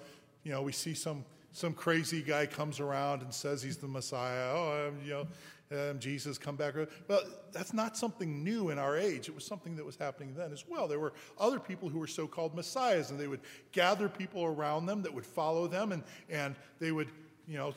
you 0.44 0.52
know, 0.52 0.62
we 0.62 0.72
see 0.72 0.94
some, 0.94 1.26
some 1.52 1.74
crazy 1.74 2.22
guy 2.22 2.46
comes 2.46 2.80
around 2.80 3.22
and 3.22 3.34
says 3.34 3.62
he's 3.62 3.78
the 3.78 3.88
Messiah. 3.88 4.52
Oh, 4.54 4.88
um, 4.90 4.96
you 5.04 5.12
know, 5.12 5.28
um, 5.72 6.00
Jesus 6.00 6.38
come 6.38 6.56
back. 6.56 6.76
Well, 7.08 7.22
that's 7.52 7.74
not 7.74 7.98
something 7.98 8.44
new 8.44 8.70
in 8.70 8.78
our 8.78 8.98
age. 8.98 9.28
It 9.28 9.36
was 9.36 9.46
something 9.46 9.76
that 9.78 9.86
was 9.86 9.96
happening 9.96 10.36
then 10.36 10.52
as 10.52 10.66
well. 10.68 10.88
There 10.88 11.00
were 11.00 11.14
other 11.40 11.60
people 11.60 11.90
who 11.90 11.98
were 11.98 12.08
so-called 12.08 12.56
messiahs, 12.56 13.10
and 13.10 13.20
they 13.20 13.28
would 13.28 13.42
gather 13.72 14.08
people 14.08 14.44
around 14.44 14.86
them 14.86 15.02
that 15.02 15.14
would 15.14 15.26
follow 15.26 15.68
them, 15.68 15.92
and, 15.92 16.04
and 16.30 16.56
they 16.80 16.92
would, 16.92 17.10
you 17.48 17.58
know, 17.58 17.74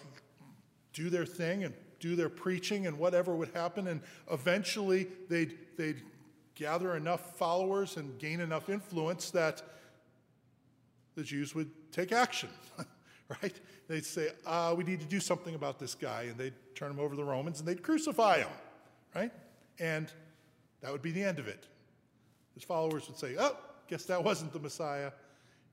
do 0.93 1.11
their 1.11 1.27
thing 1.27 1.65
and 1.65 1.75
do 2.01 2.17
their 2.17 2.29
preaching 2.29 2.87
and 2.87 2.99
whatever 2.99 3.35
would 3.35 3.51
happen. 3.55 3.89
And 3.89 4.01
eventually 4.31 5.09
they'd, 5.29 5.57
they'd 5.77 6.03
gather 6.55 6.97
enough 6.97 7.37
followers 7.37 7.97
and 7.97 8.19
gain 8.19 8.41
enough 8.41 8.69
influence 8.69 9.31
that 9.31 9.63
the 11.15 11.23
Jews 11.23 11.55
would 11.55 11.71
take 11.93 12.13
action, 12.13 12.49
right? 13.43 13.55
They'd 13.89 14.05
say, 14.05 14.29
uh, 14.47 14.75
we 14.77 14.85
need 14.85 15.01
to 15.01 15.07
do 15.07 15.21
something 15.21 15.55
about 15.55 15.79
this 15.79 15.95
guy. 15.95 16.23
And 16.23 16.37
they'd 16.37 16.55
turn 16.75 16.91
him 16.91 17.01
over 17.01 17.11
to 17.11 17.17
the 17.17 17.25
Romans 17.25 17.59
and 17.61 17.69
they'd 17.69 17.83
crucify 17.83 18.39
him, 18.39 18.49
right? 19.15 19.33
And 19.79 20.13
that 20.81 20.93
would 20.93 21.03
be 21.03 21.11
the 21.11 21.23
end 21.23 21.39
of 21.39 21.49
it. 21.49 21.67
His 22.55 22.63
followers 22.63 23.09
would 23.09 23.19
say, 23.19 23.37
oh, 23.39 23.57
guess 23.89 24.05
that 24.05 24.23
wasn't 24.23 24.53
the 24.53 24.59
Messiah. 24.59 25.13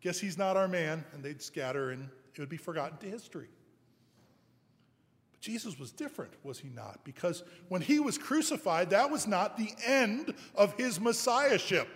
Guess 0.01 0.19
he's 0.19 0.37
not 0.37 0.57
our 0.57 0.67
man. 0.67 1.03
And 1.13 1.23
they'd 1.23 1.41
scatter 1.41 1.91
and 1.91 2.09
it 2.33 2.39
would 2.39 2.49
be 2.49 2.57
forgotten 2.57 2.97
to 2.99 3.07
history. 3.07 3.47
Jesus 5.45 5.77
was 5.77 5.91
different, 5.91 6.31
was 6.43 6.57
he 6.57 6.69
not? 6.69 7.01
Because 7.03 7.43
when 7.69 7.79
he 7.79 7.99
was 7.99 8.17
crucified, 8.17 8.89
that 8.89 9.11
was 9.11 9.27
not 9.27 9.57
the 9.57 9.69
end 9.85 10.33
of 10.55 10.73
his 10.73 10.99
messiahship, 10.99 11.87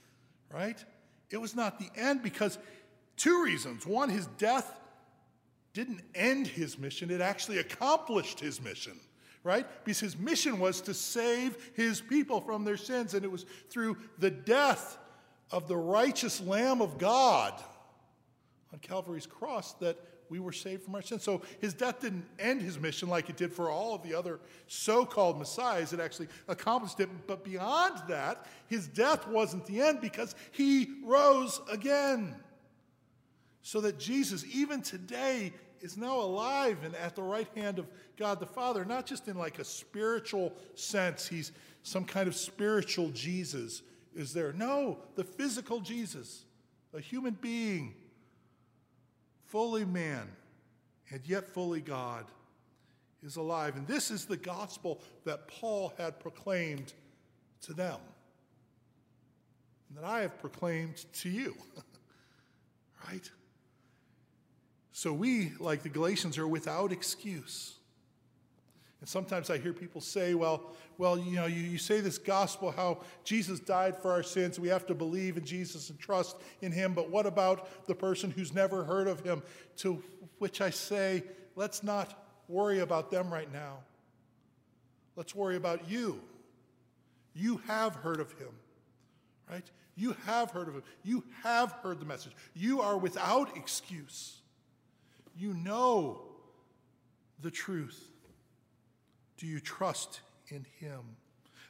right? 0.52 0.84
It 1.30 1.38
was 1.38 1.56
not 1.56 1.78
the 1.78 1.88
end 1.96 2.22
because 2.22 2.58
two 3.16 3.42
reasons. 3.42 3.86
One, 3.86 4.10
his 4.10 4.26
death 4.36 4.78
didn't 5.72 6.02
end 6.14 6.46
his 6.46 6.78
mission, 6.78 7.10
it 7.10 7.22
actually 7.22 7.56
accomplished 7.56 8.38
his 8.38 8.60
mission, 8.60 9.00
right? 9.42 9.66
Because 9.86 10.00
his 10.00 10.18
mission 10.18 10.58
was 10.58 10.82
to 10.82 10.92
save 10.92 11.70
his 11.72 12.02
people 12.02 12.42
from 12.42 12.62
their 12.62 12.76
sins, 12.76 13.14
and 13.14 13.24
it 13.24 13.32
was 13.32 13.46
through 13.70 13.96
the 14.18 14.30
death 14.30 14.98
of 15.50 15.66
the 15.66 15.78
righteous 15.78 16.42
Lamb 16.42 16.82
of 16.82 16.98
God 16.98 17.54
on 18.70 18.80
Calvary's 18.80 19.26
cross 19.26 19.72
that 19.76 19.96
we 20.28 20.40
were 20.40 20.52
saved 20.52 20.82
from 20.82 20.94
our 20.94 21.02
sins. 21.02 21.22
So 21.22 21.42
his 21.60 21.74
death 21.74 22.00
didn't 22.00 22.24
end 22.38 22.62
his 22.62 22.78
mission 22.78 23.08
like 23.08 23.28
it 23.28 23.36
did 23.36 23.52
for 23.52 23.70
all 23.70 23.94
of 23.94 24.02
the 24.02 24.14
other 24.14 24.40
so 24.66 25.04
called 25.04 25.38
messiahs. 25.38 25.92
It 25.92 26.00
actually 26.00 26.28
accomplished 26.48 27.00
it. 27.00 27.08
But 27.26 27.44
beyond 27.44 28.02
that, 28.08 28.46
his 28.68 28.88
death 28.88 29.28
wasn't 29.28 29.66
the 29.66 29.80
end 29.80 30.00
because 30.00 30.34
he 30.52 30.88
rose 31.04 31.60
again. 31.70 32.34
So 33.62 33.80
that 33.82 33.98
Jesus, 33.98 34.44
even 34.52 34.82
today, 34.82 35.52
is 35.82 35.96
now 35.96 36.20
alive 36.20 36.78
and 36.84 36.94
at 36.96 37.14
the 37.14 37.22
right 37.22 37.48
hand 37.56 37.78
of 37.78 37.86
God 38.16 38.40
the 38.40 38.46
Father, 38.46 38.84
not 38.84 39.04
just 39.04 39.28
in 39.28 39.36
like 39.36 39.58
a 39.58 39.64
spiritual 39.64 40.52
sense, 40.74 41.26
he's 41.26 41.52
some 41.82 42.04
kind 42.04 42.28
of 42.28 42.34
spiritual 42.34 43.10
Jesus 43.10 43.82
is 44.14 44.32
there. 44.32 44.52
No, 44.52 44.98
the 45.16 45.24
physical 45.24 45.80
Jesus, 45.80 46.44
a 46.94 47.00
human 47.00 47.36
being 47.40 47.94
fully 49.52 49.84
man 49.84 50.26
and 51.10 51.20
yet 51.26 51.46
fully 51.46 51.82
God, 51.82 52.24
is 53.22 53.36
alive. 53.36 53.76
And 53.76 53.86
this 53.86 54.10
is 54.10 54.24
the 54.24 54.36
gospel 54.36 54.98
that 55.24 55.46
Paul 55.46 55.92
had 55.98 56.18
proclaimed 56.18 56.94
to 57.60 57.74
them, 57.74 57.98
and 59.88 59.98
that 59.98 60.04
I 60.04 60.22
have 60.22 60.40
proclaimed 60.40 61.04
to 61.20 61.28
you. 61.28 61.54
right? 63.06 63.30
So 64.90 65.12
we, 65.12 65.52
like 65.60 65.82
the 65.82 65.90
Galatians, 65.90 66.38
are 66.38 66.48
without 66.48 66.90
excuse. 66.90 67.74
And 69.02 69.08
sometimes 69.08 69.50
I 69.50 69.58
hear 69.58 69.72
people 69.72 70.00
say, 70.00 70.34
well, 70.34 70.70
well, 70.96 71.18
you 71.18 71.34
know, 71.34 71.46
you, 71.46 71.60
you 71.60 71.76
say 71.76 71.98
this 71.98 72.18
gospel, 72.18 72.70
how 72.70 73.00
Jesus 73.24 73.58
died 73.58 73.96
for 73.96 74.12
our 74.12 74.22
sins. 74.22 74.60
We 74.60 74.68
have 74.68 74.86
to 74.86 74.94
believe 74.94 75.36
in 75.36 75.44
Jesus 75.44 75.90
and 75.90 75.98
trust 75.98 76.36
in 76.60 76.70
him. 76.70 76.94
But 76.94 77.10
what 77.10 77.26
about 77.26 77.88
the 77.88 77.96
person 77.96 78.30
who's 78.30 78.54
never 78.54 78.84
heard 78.84 79.08
of 79.08 79.18
him? 79.18 79.42
To 79.78 80.00
which 80.38 80.60
I 80.60 80.70
say, 80.70 81.24
let's 81.56 81.82
not 81.82 82.14
worry 82.46 82.78
about 82.78 83.10
them 83.10 83.32
right 83.32 83.52
now. 83.52 83.78
Let's 85.16 85.34
worry 85.34 85.56
about 85.56 85.90
you. 85.90 86.20
You 87.34 87.56
have 87.66 87.96
heard 87.96 88.20
of 88.20 88.30
him, 88.34 88.50
right? 89.50 89.68
You 89.96 90.14
have 90.26 90.52
heard 90.52 90.68
of 90.68 90.74
him. 90.74 90.84
You 91.02 91.24
have 91.42 91.72
heard 91.72 91.98
the 91.98 92.06
message. 92.06 92.36
You 92.54 92.80
are 92.82 92.96
without 92.96 93.56
excuse. 93.56 94.36
You 95.36 95.54
know 95.54 96.22
the 97.40 97.50
truth. 97.50 98.11
Do 99.42 99.48
you 99.48 99.58
trust 99.58 100.20
in 100.50 100.64
him? 100.78 101.00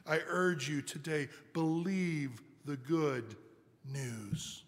I 0.05 0.19
urge 0.27 0.69
you 0.69 0.83
today, 0.83 1.27
believe 1.53 2.39
the 2.65 2.77
good 2.77 3.35
news. 3.91 4.61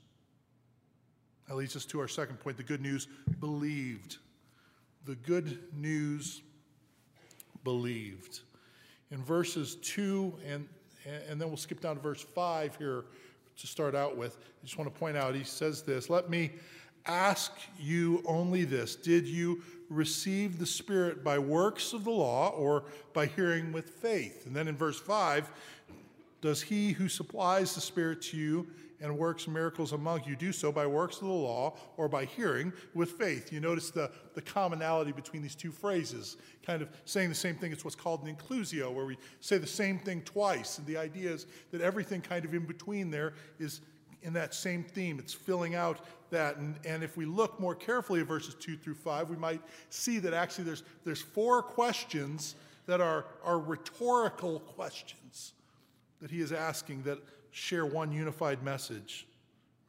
That 1.47 1.53
leads 1.53 1.75
us 1.75 1.85
to 1.85 1.99
our 1.99 2.07
second 2.07 2.39
point 2.39 2.57
the 2.57 2.63
good 2.63 2.81
news 2.81 3.07
believed. 3.39 4.17
The 5.05 5.13
good 5.17 5.59
news 5.71 6.41
believed. 7.63 8.39
In 9.11 9.23
verses 9.23 9.75
2 9.83 10.39
and, 10.43 10.67
and 11.29 11.39
then 11.39 11.49
we'll 11.49 11.57
skip 11.57 11.81
down 11.81 11.97
to 11.97 12.01
verse 12.01 12.23
5 12.23 12.75
here 12.75 13.05
to 13.59 13.67
start 13.67 13.93
out 13.93 14.17
with. 14.17 14.35
I 14.35 14.65
just 14.65 14.79
want 14.79 14.91
to 14.91 14.99
point 14.99 15.15
out, 15.15 15.35
he 15.35 15.43
says 15.43 15.83
this 15.83 16.09
Let 16.09 16.31
me 16.31 16.53
ask 17.05 17.51
you 17.79 18.23
only 18.25 18.63
this 18.63 18.95
Did 18.95 19.27
you 19.27 19.61
receive 19.89 20.59
the 20.59 20.65
Spirit 20.65 21.23
by 21.23 21.39
works 21.39 21.93
of 21.93 22.03
the 22.03 22.11
law 22.11 22.49
or 22.49 22.83
by 23.13 23.25
hearing 23.25 23.71
with 23.71 23.89
faith? 23.89 24.45
And 24.45 24.55
then 24.55 24.67
in 24.67 24.75
verse 24.75 24.99
5, 24.99 25.49
does 26.41 26.61
he 26.61 26.91
who 26.91 27.09
supplies 27.09 27.73
the 27.75 27.81
Spirit 27.81 28.21
to 28.23 28.37
you 28.37 28.67
and 29.01 29.17
works 29.17 29.47
miracles 29.47 29.91
among 29.91 30.23
you 30.25 30.35
do 30.35 30.51
so 30.51 30.71
by 30.71 30.87
works 30.87 31.17
of 31.17 31.27
the 31.27 31.33
law 31.33 31.75
or 31.97 32.07
by 32.07 32.25
hearing 32.25 32.71
with 32.93 33.11
faith? 33.11 33.51
You 33.51 33.59
notice 33.59 33.89
the, 33.89 34.11
the 34.33 34.41
commonality 34.41 35.11
between 35.11 35.41
these 35.41 35.55
two 35.55 35.71
phrases, 35.71 36.37
kind 36.65 36.81
of 36.81 36.89
saying 37.05 37.29
the 37.29 37.35
same 37.35 37.55
thing. 37.55 37.71
It's 37.71 37.83
what's 37.83 37.95
called 37.95 38.23
an 38.23 38.35
inclusio, 38.35 38.93
where 38.93 39.05
we 39.05 39.17
say 39.39 39.57
the 39.57 39.67
same 39.67 39.97
thing 39.99 40.21
twice. 40.21 40.77
And 40.77 40.87
the 40.87 40.97
idea 40.97 41.31
is 41.31 41.47
that 41.71 41.81
everything 41.81 42.21
kind 42.21 42.45
of 42.45 42.53
in 42.53 42.65
between 42.65 43.09
there 43.09 43.33
is 43.59 43.81
in 44.25 44.33
that 44.33 44.53
same 44.53 44.83
theme. 44.83 45.19
It's 45.19 45.33
filling 45.33 45.75
out 45.75 45.99
that. 46.31 46.57
And, 46.57 46.75
and 46.83 47.03
if 47.03 47.15
we 47.15 47.25
look 47.25 47.59
more 47.59 47.75
carefully 47.75 48.19
at 48.19 48.27
verses 48.27 48.55
2 48.55 48.75
through 48.75 48.95
5, 48.95 49.29
we 49.29 49.37
might 49.37 49.61
see 49.89 50.19
that 50.19 50.33
actually 50.33 50.65
there's, 50.65 50.83
there's 51.05 51.21
four 51.21 51.61
questions 51.61 52.55
that 52.87 52.99
are, 52.99 53.25
are 53.43 53.59
rhetorical 53.59 54.59
questions 54.59 55.53
that 56.21 56.31
he 56.31 56.41
is 56.41 56.51
asking 56.51 57.03
that 57.03 57.19
share 57.51 57.85
one 57.85 58.11
unified 58.11 58.63
message, 58.63 59.27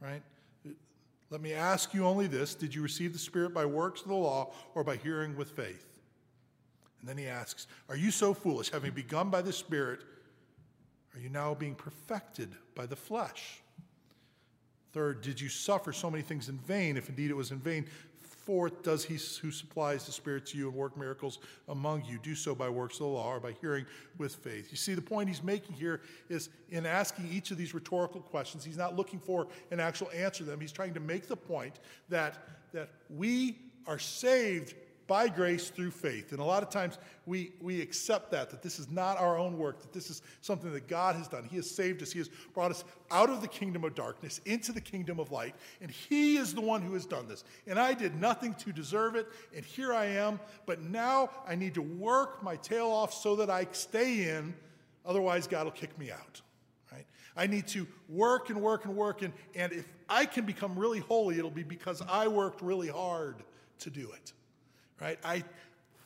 right? 0.01 0.23
Let 1.31 1.41
me 1.41 1.55
ask 1.55 1.93
you 1.95 2.05
only 2.05 2.27
this 2.27 2.55
Did 2.55 2.75
you 2.75 2.83
receive 2.83 3.13
the 3.13 3.19
Spirit 3.19 3.53
by 3.55 3.65
works 3.65 4.03
of 4.03 4.09
the 4.09 4.15
law 4.15 4.53
or 4.75 4.85
by 4.85 4.97
hearing 4.97 5.37
with 5.37 5.51
faith? 5.51 5.87
And 7.01 7.09
then 7.09 7.17
he 7.17 7.27
asks, 7.27 7.67
Are 7.89 7.97
you 7.97 8.11
so 8.11 8.35
foolish, 8.35 8.71
having 8.71 8.93
begun 8.93 9.31
by 9.31 9.43
the 9.43 9.53
Spirit, 9.53 10.01
are 11.15 11.21
you 11.21 11.31
now 11.31 11.55
being 11.55 11.75
perfected 11.75 12.51
by 12.75 12.85
the 12.85 12.97
flesh? 12.97 13.63
Third, 14.97 15.21
did 15.21 15.39
you 15.39 15.51
suffer 15.51 15.93
so 15.93 16.11
many 16.11 16.23
things 16.23 16.49
in 16.49 16.57
vain, 16.57 16.97
if 16.97 17.11
indeed 17.11 17.31
it 17.31 17.37
was 17.37 17.51
in 17.51 17.59
vain? 17.59 17.85
Fourth, 18.23 18.83
does 18.83 19.05
he 19.05 19.19
who 19.43 19.51
supplies 19.51 20.07
the 20.07 20.13
Spirit 20.13 20.47
to 20.47 20.57
you 20.57 20.69
and 20.69 20.75
work 20.75 20.97
miracles 20.97 21.39
among 21.69 22.03
you 22.07 22.19
do 22.23 22.35
so 22.35 22.55
by 22.55 22.71
works 22.71 22.95
of 22.95 23.01
the 23.01 23.07
law 23.09 23.35
or 23.35 23.39
by 23.39 23.53
hearing 23.61 23.85
with 24.17 24.37
faith? 24.37 24.69
You 24.71 24.79
see, 24.79 24.95
the 24.95 25.03
point 25.03 25.29
he's 25.29 25.43
making 25.43 25.75
here 25.75 26.01
is 26.31 26.49
in 26.71 26.87
asking 26.87 27.29
each 27.31 27.51
of 27.51 27.59
these 27.59 27.75
rhetorical 27.75 28.23
questions, 28.23 28.65
he's 28.65 28.79
not 28.79 28.97
looking 28.97 29.19
for 29.19 29.49
an 29.71 29.81
actual 29.81 30.09
answer 30.15 30.45
to 30.45 30.45
them. 30.45 30.61
He's 30.61 30.73
trying 30.73 30.95
to 30.95 31.01
make 31.01 31.29
the 31.29 31.37
point 31.37 31.79
that, 32.09 32.39
that 32.73 32.89
we 33.11 33.59
are 33.87 33.99
saved 33.99 34.77
by 35.07 35.29
grace 35.29 35.71
through 35.71 35.91
faith. 35.91 36.33
And 36.33 36.41
a 36.41 36.45
lot 36.45 36.63
of 36.63 36.71
times 36.71 36.99
we, 37.27 37.53
we 37.61 37.81
accept 37.81 38.31
that, 38.33 38.51
that 38.51 38.63
this 38.63 38.79
is 38.79 38.91
not 38.91 39.19
our 39.19 39.39
own 39.39 39.57
work, 39.57 39.81
that 39.81 39.93
this 39.93 40.11
is 40.11 40.23
something 40.41 40.73
that 40.73 40.89
God 40.89 41.17
has 41.17 41.29
done. 41.29 41.45
He 41.45 41.57
has 41.57 41.71
saved 41.71 42.03
us, 42.03 42.13
He 42.13 42.19
has 42.19 42.29
brought 42.55 42.71
us 42.71 42.85
out 43.11 43.31
of 43.31 43.41
the 43.41 43.49
kingdom 43.49 43.85
of 43.85 43.95
darkness 43.95 44.41
into 44.45 44.73
the 44.73 44.81
kingdom 44.81 45.21
of 45.21 45.31
light. 45.31 45.55
And 45.81 45.91
He 45.91 46.37
is 46.37 46.55
the 46.55 46.61
one 46.61 46.83
who 46.83 46.95
has 46.95 47.07
done 47.07 47.29
this. 47.29 47.45
And 47.67 47.79
I 47.79 47.95
did 47.95 48.21
nothing 48.21 48.55
to 48.55 48.73
deserve 48.73 49.15
it, 49.15 49.29
and 49.55 49.65
here 49.65 49.93
I 49.93 50.07
am. 50.07 50.41
But 50.67 50.83
now 50.83 51.31
I 51.47 51.55
need 51.55 51.75
to 51.75 51.83
work 51.83 52.43
my 52.43 52.57
tail 52.57 52.89
off 52.89 53.15
so 53.15 53.37
that 53.37 53.51
I 53.51 53.67
stay 53.73 54.29
in, 54.29 54.55
otherwise, 55.05 55.47
God 55.47 55.65
will 55.65 55.73
kick 55.73 55.97
me 55.99 56.11
out. 56.11 56.41
Right? 56.91 57.07
I 57.37 57.47
need 57.47 57.69
to 57.69 57.87
work 58.09 58.51
and 58.51 58.61
work 58.61 58.85
and 58.85 58.97
work. 58.97 59.23
And, 59.23 59.33
and 59.55 59.73
if 59.73 59.87
I 60.09 60.27
can 60.27 60.45
become 60.45 60.77
really 60.77 61.01
holy, 61.01 61.39
it'll 61.39 61.51
be 61.51 61.63
because 61.63 62.03
I 62.09 62.27
worked 62.27 62.61
really 62.61 62.89
hard 62.89 63.37
to 63.79 63.91
do 63.91 64.11
it 64.11 64.33
right? 65.01 65.19
I 65.25 65.45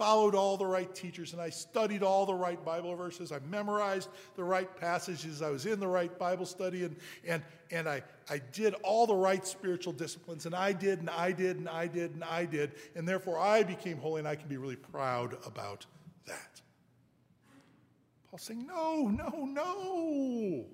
followed 0.01 0.35
all 0.35 0.57
the 0.57 0.65
right 0.65 0.95
teachers 0.95 1.35
and 1.35 1.43
I 1.43 1.51
studied 1.51 2.03
all 2.03 2.25
the 2.25 2.35
right 2.35 2.65
Bible 2.65 2.97
verses. 2.97 3.33
I 3.33 3.39
memorized 3.51 4.09
the 4.35 4.43
right 4.43 4.75
passages. 4.81 5.43
I 5.43 5.51
was 5.51 5.67
in 5.67 5.79
the 5.79 5.87
right 5.87 6.19
Bible 6.19 6.47
study 6.47 6.85
and, 6.85 6.97
and, 7.27 7.43
and 7.71 7.87
I, 7.87 8.03
I 8.31 8.41
did 8.53 8.73
all 8.83 9.07
the 9.07 9.15
right 9.15 9.47
spiritual 9.47 9.93
disciplines. 9.93 10.47
And 10.47 10.55
I 10.55 10.73
did, 10.73 11.01
and 11.01 11.11
I 11.11 11.33
did, 11.33 11.59
and 11.59 11.69
I 11.69 11.87
did, 11.87 12.15
and 12.15 12.25
I 12.25 12.47
did. 12.47 12.73
And 12.97 13.07
therefore 13.07 13.39
I 13.39 13.63
became 13.63 13.99
holy 13.99 14.21
and 14.21 14.29
I 14.29 14.37
can 14.37 14.49
be 14.49 14.57
really 14.57 14.77
proud 14.77 15.37
about 15.45 15.85
that. 16.27 16.63
Paul's 18.31 18.43
saying, 18.43 18.67
no, 18.67 19.09
no, 19.09 19.45
no. 19.45 20.65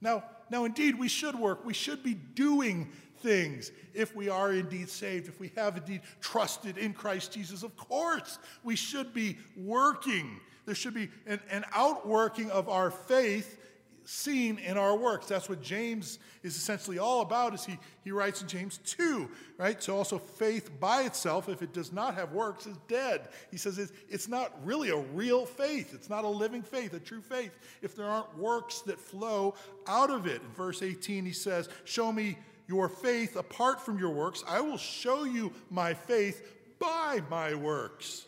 Now, 0.00 0.24
now, 0.50 0.64
indeed, 0.64 0.98
we 0.98 1.08
should 1.08 1.34
work. 1.34 1.64
We 1.64 1.74
should 1.74 2.02
be 2.02 2.14
doing 2.14 2.92
things 3.26 3.72
if 3.92 4.14
we 4.14 4.28
are 4.28 4.52
indeed 4.52 4.88
saved, 4.88 5.26
if 5.26 5.40
we 5.40 5.50
have 5.56 5.76
indeed 5.76 6.00
trusted 6.20 6.78
in 6.78 6.92
Christ 6.92 7.32
Jesus. 7.32 7.64
Of 7.64 7.76
course, 7.76 8.38
we 8.62 8.76
should 8.76 9.12
be 9.12 9.36
working. 9.56 10.38
There 10.64 10.76
should 10.76 10.94
be 10.94 11.08
an, 11.26 11.40
an 11.50 11.64
outworking 11.74 12.52
of 12.52 12.68
our 12.68 12.92
faith 12.92 13.58
seen 14.04 14.58
in 14.58 14.78
our 14.78 14.96
works. 14.96 15.26
That's 15.26 15.48
what 15.48 15.60
James 15.60 16.20
is 16.44 16.56
essentially 16.56 17.00
all 17.00 17.22
about, 17.22 17.52
as 17.52 17.64
he, 17.64 17.76
he 18.04 18.12
writes 18.12 18.42
in 18.42 18.46
James 18.46 18.78
2, 18.84 19.28
right? 19.58 19.82
So 19.82 19.96
also 19.96 20.18
faith 20.18 20.70
by 20.78 21.02
itself, 21.02 21.48
if 21.48 21.60
it 21.62 21.72
does 21.72 21.92
not 21.92 22.14
have 22.14 22.30
works, 22.30 22.68
is 22.68 22.76
dead. 22.86 23.28
He 23.50 23.56
says 23.56 23.76
it's, 23.76 23.92
it's 24.08 24.28
not 24.28 24.52
really 24.64 24.90
a 24.90 24.96
real 24.96 25.44
faith. 25.44 25.92
It's 25.94 26.08
not 26.08 26.22
a 26.22 26.28
living 26.28 26.62
faith, 26.62 26.94
a 26.94 27.00
true 27.00 27.20
faith, 27.20 27.58
if 27.82 27.96
there 27.96 28.06
aren't 28.06 28.38
works 28.38 28.82
that 28.82 29.00
flow 29.00 29.54
out 29.88 30.10
of 30.10 30.28
it. 30.28 30.40
In 30.40 30.52
verse 30.54 30.80
18, 30.82 31.24
he 31.24 31.32
says, 31.32 31.68
Show 31.84 32.12
me 32.12 32.38
your 32.68 32.88
faith 32.88 33.36
apart 33.36 33.80
from 33.80 33.98
your 33.98 34.10
works. 34.10 34.42
I 34.46 34.60
will 34.60 34.78
show 34.78 35.24
you 35.24 35.52
my 35.70 35.94
faith 35.94 36.42
by 36.78 37.20
my 37.30 37.54
works. 37.54 38.26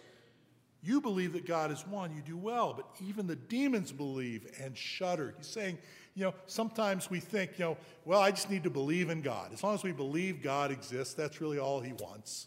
You 0.82 1.00
believe 1.00 1.32
that 1.32 1.44
God 1.46 1.72
is 1.72 1.86
one, 1.86 2.14
you 2.14 2.22
do 2.22 2.36
well, 2.36 2.72
but 2.72 2.86
even 3.06 3.26
the 3.26 3.36
demons 3.36 3.90
believe 3.90 4.46
and 4.62 4.76
shudder. 4.76 5.34
He's 5.36 5.48
saying, 5.48 5.78
you 6.14 6.24
know, 6.24 6.34
sometimes 6.46 7.10
we 7.10 7.20
think, 7.20 7.58
you 7.58 7.64
know, 7.64 7.76
well, 8.04 8.20
I 8.20 8.30
just 8.30 8.48
need 8.48 8.62
to 8.62 8.70
believe 8.70 9.10
in 9.10 9.20
God. 9.20 9.52
As 9.52 9.62
long 9.62 9.74
as 9.74 9.82
we 9.82 9.92
believe 9.92 10.42
God 10.42 10.70
exists, 10.70 11.14
that's 11.14 11.40
really 11.40 11.58
all 11.58 11.80
he 11.80 11.92
wants. 11.92 12.46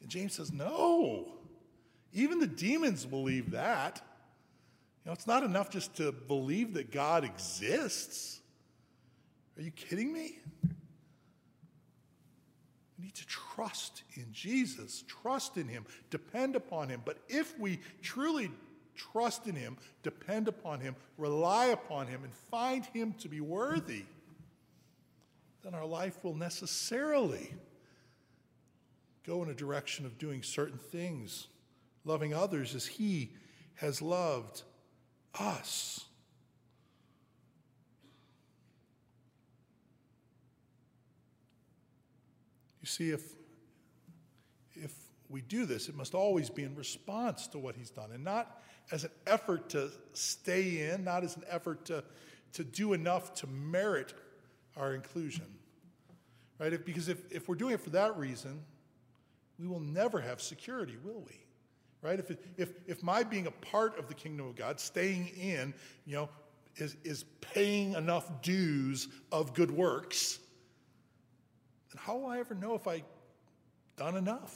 And 0.00 0.10
James 0.10 0.34
says, 0.34 0.52
no. 0.52 1.32
Even 2.12 2.40
the 2.40 2.46
demons 2.46 3.06
believe 3.06 3.52
that. 3.52 4.02
You 5.04 5.08
know, 5.08 5.12
it's 5.12 5.26
not 5.26 5.42
enough 5.42 5.70
just 5.70 5.96
to 5.96 6.12
believe 6.12 6.74
that 6.74 6.92
God 6.92 7.24
exists. 7.24 8.40
Are 9.56 9.62
you 9.62 9.70
kidding 9.70 10.12
me? 10.12 10.38
We 13.02 13.06
need 13.06 13.14
to 13.16 13.26
trust 13.26 14.04
in 14.14 14.26
Jesus, 14.32 15.02
trust 15.08 15.56
in 15.56 15.66
Him, 15.66 15.86
depend 16.10 16.54
upon 16.54 16.88
Him. 16.88 17.02
But 17.04 17.18
if 17.28 17.58
we 17.58 17.80
truly 18.00 18.48
trust 18.94 19.48
in 19.48 19.56
Him, 19.56 19.76
depend 20.04 20.46
upon 20.46 20.78
Him, 20.78 20.94
rely 21.18 21.66
upon 21.66 22.06
Him, 22.06 22.22
and 22.22 22.32
find 22.32 22.84
Him 22.86 23.12
to 23.14 23.28
be 23.28 23.40
worthy, 23.40 24.04
then 25.64 25.74
our 25.74 25.84
life 25.84 26.22
will 26.22 26.36
necessarily 26.36 27.52
go 29.26 29.42
in 29.42 29.50
a 29.50 29.54
direction 29.54 30.06
of 30.06 30.16
doing 30.16 30.44
certain 30.44 30.78
things, 30.78 31.48
loving 32.04 32.32
others 32.32 32.72
as 32.76 32.86
He 32.86 33.32
has 33.74 34.00
loved 34.00 34.62
us. 35.40 36.04
You 42.82 42.88
see, 42.88 43.10
if, 43.10 43.22
if 44.74 44.92
we 45.28 45.40
do 45.40 45.64
this, 45.64 45.88
it 45.88 45.94
must 45.94 46.14
always 46.14 46.50
be 46.50 46.64
in 46.64 46.74
response 46.74 47.46
to 47.48 47.58
what 47.58 47.76
he's 47.76 47.90
done 47.90 48.10
and 48.12 48.22
not 48.22 48.60
as 48.90 49.04
an 49.04 49.10
effort 49.26 49.70
to 49.70 49.90
stay 50.12 50.90
in, 50.90 51.04
not 51.04 51.24
as 51.24 51.36
an 51.36 51.44
effort 51.48 51.84
to, 51.86 52.04
to 52.52 52.64
do 52.64 52.92
enough 52.92 53.32
to 53.34 53.46
merit 53.46 54.14
our 54.76 54.94
inclusion. 54.94 55.46
Right? 56.58 56.72
If, 56.72 56.84
because 56.84 57.08
if, 57.08 57.18
if 57.32 57.48
we're 57.48 57.54
doing 57.54 57.74
it 57.74 57.80
for 57.80 57.90
that 57.90 58.16
reason, 58.16 58.60
we 59.58 59.66
will 59.66 59.80
never 59.80 60.20
have 60.20 60.42
security, 60.42 60.96
will 61.02 61.20
we? 61.20 61.38
Right? 62.02 62.18
If, 62.18 62.32
it, 62.32 62.44
if, 62.56 62.72
if 62.86 63.02
my 63.02 63.22
being 63.22 63.46
a 63.46 63.50
part 63.50 63.98
of 63.98 64.08
the 64.08 64.14
kingdom 64.14 64.46
of 64.46 64.56
God, 64.56 64.80
staying 64.80 65.28
in, 65.28 65.72
you 66.04 66.16
know, 66.16 66.28
is, 66.76 66.96
is 67.04 67.24
paying 67.40 67.94
enough 67.94 68.42
dues 68.42 69.08
of 69.30 69.54
good 69.54 69.70
works, 69.70 70.40
then 71.92 72.02
how 72.02 72.16
will 72.16 72.28
I 72.28 72.38
ever 72.38 72.54
know 72.54 72.74
if 72.74 72.86
I've 72.86 73.02
done 73.96 74.16
enough? 74.16 74.54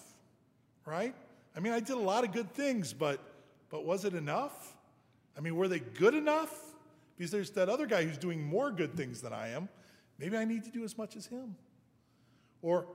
Right? 0.85 1.15
I 1.57 1.61
mean, 1.61 1.73
I 1.73 1.81
did 1.81 1.97
a 1.97 2.01
lot 2.01 2.25
of 2.25 2.33
good 2.33 2.53
things, 2.53 2.93
but 2.93 3.21
but 3.71 3.85
was 3.85 4.05
it 4.05 4.15
enough? 4.15 4.77
I 5.37 5.41
mean, 5.41 5.57
were 5.57 5.69
they 5.69 5.81
good 5.81 6.15
enough? 6.15 6.55
Because 7.17 7.31
there's 7.31 7.51
that 7.51 7.69
other 7.69 7.87
guy 7.87 8.05
who's 8.05 8.19
doing 8.19 8.43
more 8.43 8.71
good 8.71 8.95
things 8.97 9.21
than 9.21 9.33
I 9.33 9.49
am. 9.49 9.69
Maybe 10.19 10.37
I 10.37 10.45
need 10.45 10.65
to 10.65 10.71
do 10.71 10.85
as 10.85 10.97
much 10.97 11.17
as 11.17 11.27
him. 11.27 11.57
Or 12.63 12.87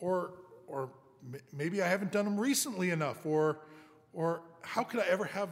or 0.00 0.34
or 0.66 0.90
maybe 1.52 1.82
I 1.82 1.88
haven't 1.88 2.12
done 2.12 2.24
them 2.24 2.38
recently 2.38 2.90
enough 2.90 3.26
or 3.26 3.58
or 4.12 4.42
how 4.62 4.84
could 4.84 5.00
I 5.00 5.06
ever 5.06 5.24
have 5.24 5.48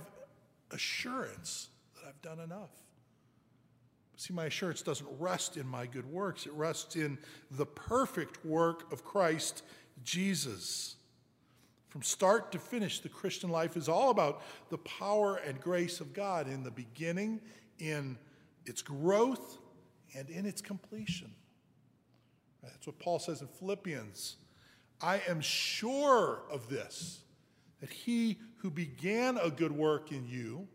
assurance 0.71 1.69
that 1.95 2.09
I've 2.09 2.21
done 2.23 2.41
enough? 2.41 2.71
See, 4.21 4.35
my 4.35 4.45
assurance 4.45 4.83
doesn't 4.83 5.09
rest 5.19 5.57
in 5.57 5.67
my 5.67 5.87
good 5.87 6.05
works, 6.05 6.45
it 6.45 6.53
rests 6.53 6.95
in 6.95 7.17
the 7.53 7.65
perfect 7.65 8.45
work 8.45 8.93
of 8.93 9.03
Christ 9.03 9.63
Jesus. 10.05 10.97
From 11.89 12.03
start 12.03 12.53
to 12.53 12.59
finish, 12.59 13.01
the 13.01 13.09
Christian 13.09 13.49
life 13.49 13.79
is 13.79 13.89
all 13.89 14.11
about 14.11 14.43
the 14.69 14.77
power 14.77 15.37
and 15.37 15.59
grace 15.59 16.01
of 16.01 16.13
God 16.13 16.49
in 16.49 16.63
the 16.63 16.71
beginning, 16.71 17.41
in 17.79 18.19
its 18.67 18.83
growth, 18.83 19.57
and 20.15 20.29
in 20.29 20.45
its 20.45 20.61
completion. 20.61 21.33
That's 22.63 22.87
what 22.87 22.99
Paul 22.99 23.21
says 23.21 23.41
in 23.41 23.49
Philippians. 23.49 24.37
I 25.01 25.23
am 25.29 25.41
sure 25.41 26.43
of 26.53 26.69
this, 26.69 27.21
that 27.81 27.89
he 27.89 28.37
who 28.57 28.71
began 28.71 29.39
a 29.39 29.49
good 29.49 29.73
work 29.73 30.13
in 30.13 30.29
you 30.29 30.69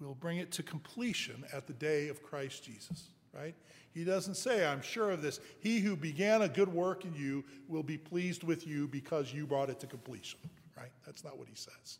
will 0.00 0.14
bring 0.14 0.38
it 0.38 0.50
to 0.52 0.62
completion 0.62 1.44
at 1.52 1.66
the 1.66 1.72
day 1.72 2.08
of 2.08 2.22
Christ 2.22 2.64
Jesus, 2.64 3.08
right? 3.32 3.54
He 3.92 4.04
doesn't 4.04 4.36
say, 4.36 4.66
I'm 4.66 4.82
sure 4.82 5.10
of 5.10 5.22
this. 5.22 5.40
He 5.60 5.80
who 5.80 5.96
began 5.96 6.42
a 6.42 6.48
good 6.48 6.72
work 6.72 7.04
in 7.04 7.14
you 7.14 7.44
will 7.68 7.82
be 7.82 7.96
pleased 7.96 8.42
with 8.42 8.66
you 8.66 8.88
because 8.88 9.32
you 9.32 9.46
brought 9.46 9.70
it 9.70 9.78
to 9.80 9.86
completion, 9.86 10.40
right? 10.76 10.90
That's 11.06 11.22
not 11.22 11.38
what 11.38 11.48
he 11.48 11.54
says. 11.54 11.98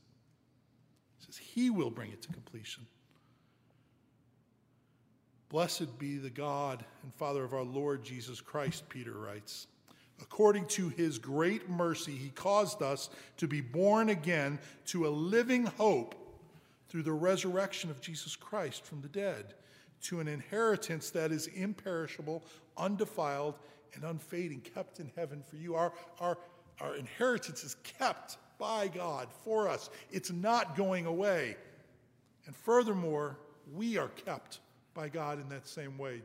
He 1.18 1.26
says, 1.26 1.36
He 1.36 1.70
will 1.70 1.90
bring 1.90 2.10
it 2.10 2.22
to 2.22 2.32
completion. 2.32 2.86
Blessed 5.48 5.98
be 5.98 6.16
the 6.16 6.30
God 6.30 6.84
and 7.04 7.14
Father 7.14 7.44
of 7.44 7.54
our 7.54 7.62
Lord 7.62 8.02
Jesus 8.02 8.40
Christ, 8.40 8.88
Peter 8.88 9.12
writes. 9.12 9.68
According 10.20 10.66
to 10.66 10.88
his 10.88 11.18
great 11.18 11.68
mercy, 11.68 12.12
he 12.12 12.30
caused 12.30 12.82
us 12.82 13.10
to 13.36 13.46
be 13.46 13.60
born 13.60 14.08
again 14.08 14.58
to 14.86 15.06
a 15.06 15.08
living 15.08 15.66
hope 15.66 16.14
through 16.94 17.02
the 17.02 17.12
resurrection 17.12 17.90
of 17.90 18.00
Jesus 18.00 18.36
Christ 18.36 18.84
from 18.84 19.00
the 19.00 19.08
dead 19.08 19.54
to 20.00 20.20
an 20.20 20.28
inheritance 20.28 21.10
that 21.10 21.32
is 21.32 21.48
imperishable, 21.48 22.44
undefiled, 22.76 23.58
and 23.94 24.04
unfading, 24.04 24.60
kept 24.60 25.00
in 25.00 25.10
heaven 25.16 25.42
for 25.42 25.56
you. 25.56 25.74
Our, 25.74 25.92
our, 26.20 26.38
our 26.80 26.94
inheritance 26.94 27.64
is 27.64 27.74
kept 27.82 28.38
by 28.58 28.86
God 28.86 29.26
for 29.42 29.68
us, 29.68 29.90
it's 30.12 30.30
not 30.30 30.76
going 30.76 31.06
away. 31.06 31.56
And 32.46 32.54
furthermore, 32.54 33.40
we 33.74 33.98
are 33.98 34.10
kept 34.24 34.60
by 34.94 35.08
God 35.08 35.40
in 35.40 35.48
that 35.48 35.66
same 35.66 35.98
way. 35.98 36.22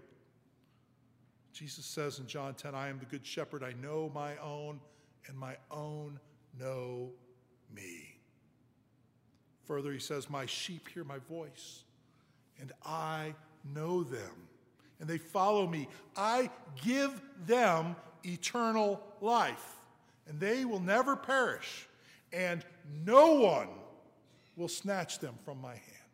Jesus 1.52 1.84
says 1.84 2.20
in 2.20 2.28
John 2.28 2.54
10, 2.54 2.76
I 2.76 2.90
am 2.90 3.00
the 3.00 3.06
good 3.06 3.26
shepherd. 3.26 3.64
I 3.64 3.74
know 3.82 4.12
my 4.14 4.38
own, 4.38 4.80
and 5.26 5.36
my 5.36 5.58
own 5.72 6.20
know 6.60 7.10
me. 7.74 8.09
Further, 9.70 9.94
he 9.94 10.00
says, 10.00 10.32
My 10.32 10.48
sheep 10.48 10.90
hear 10.92 11.04
my 11.04 11.20
voice, 11.30 11.84
and 12.60 12.72
I 12.84 13.36
know 13.64 14.02
them, 14.02 14.48
and 15.00 15.08
they 15.08 15.20
follow 15.20 15.68
me. 15.68 15.88
I 16.18 16.50
give 16.84 17.22
them 17.46 17.96
eternal 18.24 19.00
life, 19.22 19.76
and 20.28 20.40
they 20.40 20.66
will 20.66 20.80
never 20.80 21.16
perish, 21.16 21.88
and 22.34 22.66
no 23.06 23.34
one 23.36 23.68
will 24.56 24.68
snatch 24.68 25.20
them 25.20 25.36
from 25.46 25.62
my 25.62 25.74
hand. 25.74 26.10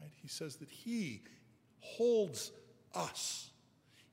Right? 0.00 0.12
He 0.22 0.28
says 0.28 0.56
that 0.56 0.70
he 0.70 1.20
holds 1.80 2.50
us 2.94 3.50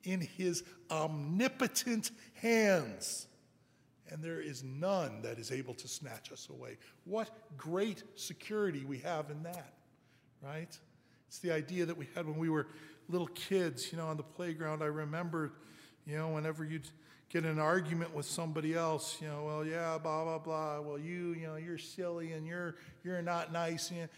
in 0.03 0.19
his 0.19 0.65
omnipotent 0.91 2.11
hands 2.33 3.27
and 4.11 4.23
there 4.23 4.41
is 4.41 4.63
none 4.63 5.21
that 5.21 5.39
is 5.39 5.51
able 5.51 5.73
to 5.75 5.87
snatch 5.87 6.31
us 6.31 6.49
away. 6.49 6.77
What 7.05 7.29
great 7.57 8.03
security 8.15 8.83
we 8.85 8.99
have 8.99 9.29
in 9.29 9.43
that, 9.43 9.73
right? 10.41 10.77
It's 11.27 11.39
the 11.39 11.51
idea 11.51 11.85
that 11.85 11.97
we 11.97 12.07
had 12.15 12.25
when 12.25 12.37
we 12.37 12.49
were 12.49 12.67
little 13.07 13.27
kids, 13.27 13.91
you 13.91 13.97
know, 13.97 14.07
on 14.07 14.17
the 14.17 14.23
playground. 14.23 14.81
I 14.81 14.87
remember, 14.87 15.53
you 16.05 16.17
know, 16.17 16.29
whenever 16.29 16.63
you'd 16.63 16.87
get 17.29 17.43
an 17.43 17.59
argument 17.59 18.13
with 18.15 18.25
somebody 18.25 18.73
else, 18.73 19.17
you 19.21 19.27
know, 19.27 19.43
well, 19.45 19.65
yeah, 19.65 19.97
blah, 19.97 20.23
blah, 20.23 20.39
blah. 20.39 20.81
Well, 20.81 20.97
you, 20.97 21.33
you 21.33 21.47
know, 21.47 21.55
you're 21.55 21.77
silly 21.77 22.33
and 22.33 22.47
you're, 22.47 22.75
you're 23.03 23.21
not 23.21 23.53
nice. 23.53 23.91
And 23.91 24.09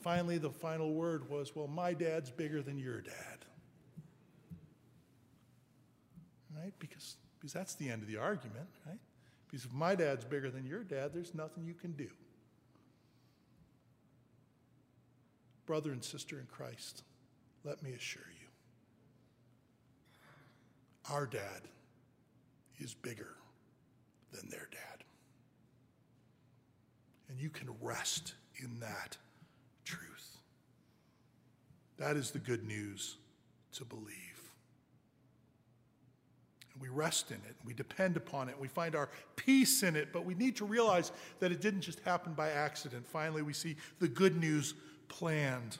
finally, 0.00 0.38
the 0.38 0.50
final 0.50 0.94
word 0.94 1.28
was, 1.28 1.54
well, 1.54 1.66
my 1.66 1.92
dad's 1.92 2.30
bigger 2.30 2.62
than 2.62 2.78
your 2.78 3.00
dad. 3.00 3.44
Right? 6.56 6.72
Because, 6.78 7.16
because 7.38 7.52
that's 7.52 7.74
the 7.74 7.90
end 7.90 8.02
of 8.02 8.08
the 8.08 8.16
argument, 8.16 8.68
right? 8.86 8.98
Because 9.54 9.66
if 9.66 9.72
my 9.72 9.94
dad's 9.94 10.24
bigger 10.24 10.50
than 10.50 10.66
your 10.66 10.82
dad, 10.82 11.12
there's 11.14 11.32
nothing 11.32 11.64
you 11.64 11.74
can 11.74 11.92
do. 11.92 12.08
Brother 15.64 15.92
and 15.92 16.02
sister 16.02 16.40
in 16.40 16.46
Christ, 16.46 17.04
let 17.62 17.80
me 17.80 17.92
assure 17.92 18.24
you 18.40 18.48
our 21.08 21.24
dad 21.24 21.68
is 22.80 22.94
bigger 22.94 23.36
than 24.32 24.50
their 24.50 24.66
dad. 24.72 25.04
And 27.28 27.38
you 27.38 27.48
can 27.48 27.68
rest 27.80 28.34
in 28.56 28.80
that 28.80 29.16
truth. 29.84 30.38
That 31.98 32.16
is 32.16 32.32
the 32.32 32.40
good 32.40 32.66
news 32.66 33.18
to 33.74 33.84
believe. 33.84 34.33
We 36.84 36.90
rest 36.90 37.30
in 37.30 37.38
it, 37.48 37.56
we 37.64 37.72
depend 37.72 38.18
upon 38.18 38.50
it, 38.50 38.60
we 38.60 38.68
find 38.68 38.94
our 38.94 39.08
peace 39.36 39.82
in 39.82 39.96
it, 39.96 40.12
but 40.12 40.26
we 40.26 40.34
need 40.34 40.54
to 40.56 40.66
realize 40.66 41.12
that 41.40 41.50
it 41.50 41.62
didn't 41.62 41.80
just 41.80 41.98
happen 42.00 42.34
by 42.34 42.50
accident. 42.50 43.06
Finally, 43.06 43.40
we 43.40 43.54
see 43.54 43.76
the 44.00 44.08
good 44.08 44.38
news 44.38 44.74
planned. 45.08 45.78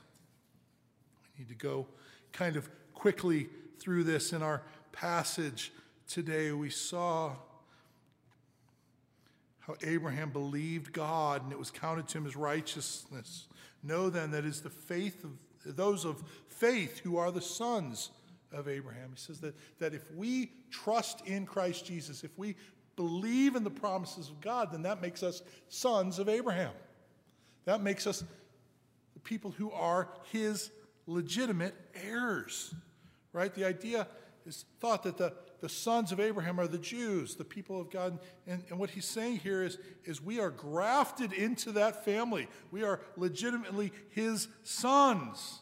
We 1.37 1.45
need 1.45 1.51
to 1.51 1.55
go 1.57 1.87
kind 2.33 2.57
of 2.57 2.71
quickly 2.95 3.51
through 3.79 4.05
this 4.05 4.33
in 4.33 4.43
our 4.43 4.63
passage 4.93 5.75
today. 6.09 6.53
We 6.53 6.71
saw 6.71 7.33
how 9.61 9.75
Abraham 9.83 10.31
believed 10.31 10.95
God 10.95 11.43
and 11.43 11.53
it 11.53 11.59
was 11.59 11.71
counted 11.71 12.09
to 12.09 12.19
him 12.19 12.27
as 12.27 12.35
righteousness. 12.35 13.47
Know 13.83 14.09
then 14.09 14.31
that 14.31 14.47
is 14.47 14.63
the 14.63 14.71
faith 14.71 15.23
of 15.23 15.77
those 15.77 16.07
of 16.07 16.25
faith 16.49 17.01
who 17.01 17.19
are 17.19 17.31
the 17.31 17.43
sons 17.43 18.09
of 18.55 18.69
Abraham. 18.69 19.11
He 19.15 19.21
says 19.21 19.41
that, 19.41 19.55
that 19.79 19.95
if 19.95 20.11
we 20.13 20.53
trust 20.71 21.27
in 21.27 21.45
Christ 21.47 21.85
Jesus, 21.85 22.25
if 22.25 22.37
we 22.39 22.57
believe 22.97 23.57
in 23.57 23.65
the 23.65 23.71
promises 23.71 24.31
of 24.31 24.41
God, 24.41 24.73
then 24.73 24.83
that 24.83 25.03
makes 25.03 25.23
us 25.23 25.43
sons 25.69 26.19
of 26.19 26.29
Abraham. 26.29 26.73
That 27.65 27.83
makes 27.83 28.07
us 28.07 28.25
the 29.15 29.21
people 29.21 29.51
who 29.51 29.71
are 29.73 30.09
his 30.33 30.71
legitimate 31.07 31.75
heirs. 31.95 32.75
Right? 33.33 33.53
The 33.55 33.65
idea 33.65 34.07
is 34.47 34.65
thought 34.81 35.03
that 35.05 35.17
the, 35.17 35.33
the 35.61 35.69
sons 35.69 36.13
of 36.13 36.21
Abraham 36.21 36.61
are 36.61 36.67
the 36.67 36.79
Jews, 36.79 37.35
the 37.35 37.45
people 37.45 37.81
of 37.81 37.91
God. 37.91 38.19
And, 38.47 38.63
and 38.69 38.79
what 38.79 38.91
he's 38.91 39.07
saying 39.07 39.39
here 39.39 39.63
is, 39.63 39.79
is 40.05 40.23
we 40.23 40.39
are 40.39 40.51
grafted 40.51 41.33
into 41.33 41.73
that 41.73 42.05
family. 42.05 42.49
We 42.71 42.85
are 42.85 43.01
legitimately 43.17 43.93
his 44.11 44.49
sons 44.63 45.61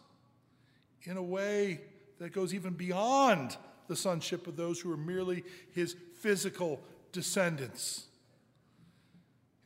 in 1.05 1.17
a 1.17 1.23
way 1.23 1.81
that 2.23 2.33
goes 2.33 2.55
even 2.55 2.73
beyond 2.75 3.57
the 3.89 3.97
sonship 3.97 4.47
of 4.47 4.57
those 4.57 4.81
who 4.81 4.93
are 4.93 4.97
merely 4.97 5.45
his 5.75 5.97
physical 6.21 6.81
descendants. 7.13 8.07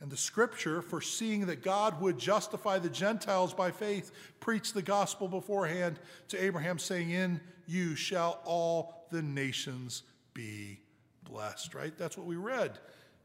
And 0.00 0.10
the 0.10 0.16
scripture, 0.16 0.82
foreseeing 0.82 1.46
that 1.46 1.62
God 1.62 2.00
would 2.00 2.18
justify 2.18 2.78
the 2.78 2.90
Gentiles 2.90 3.54
by 3.54 3.70
faith, 3.70 4.10
preached 4.40 4.74
the 4.74 4.82
gospel 4.82 5.26
beforehand 5.26 5.98
to 6.28 6.42
Abraham, 6.42 6.78
saying, 6.78 7.10
In 7.10 7.40
you 7.66 7.94
shall 7.94 8.40
all 8.44 9.06
the 9.10 9.22
nations 9.22 10.02
be 10.34 10.80
blessed, 11.24 11.74
right? 11.74 11.96
That's 11.96 12.16
what 12.16 12.26
we 12.26 12.36
read 12.36 12.78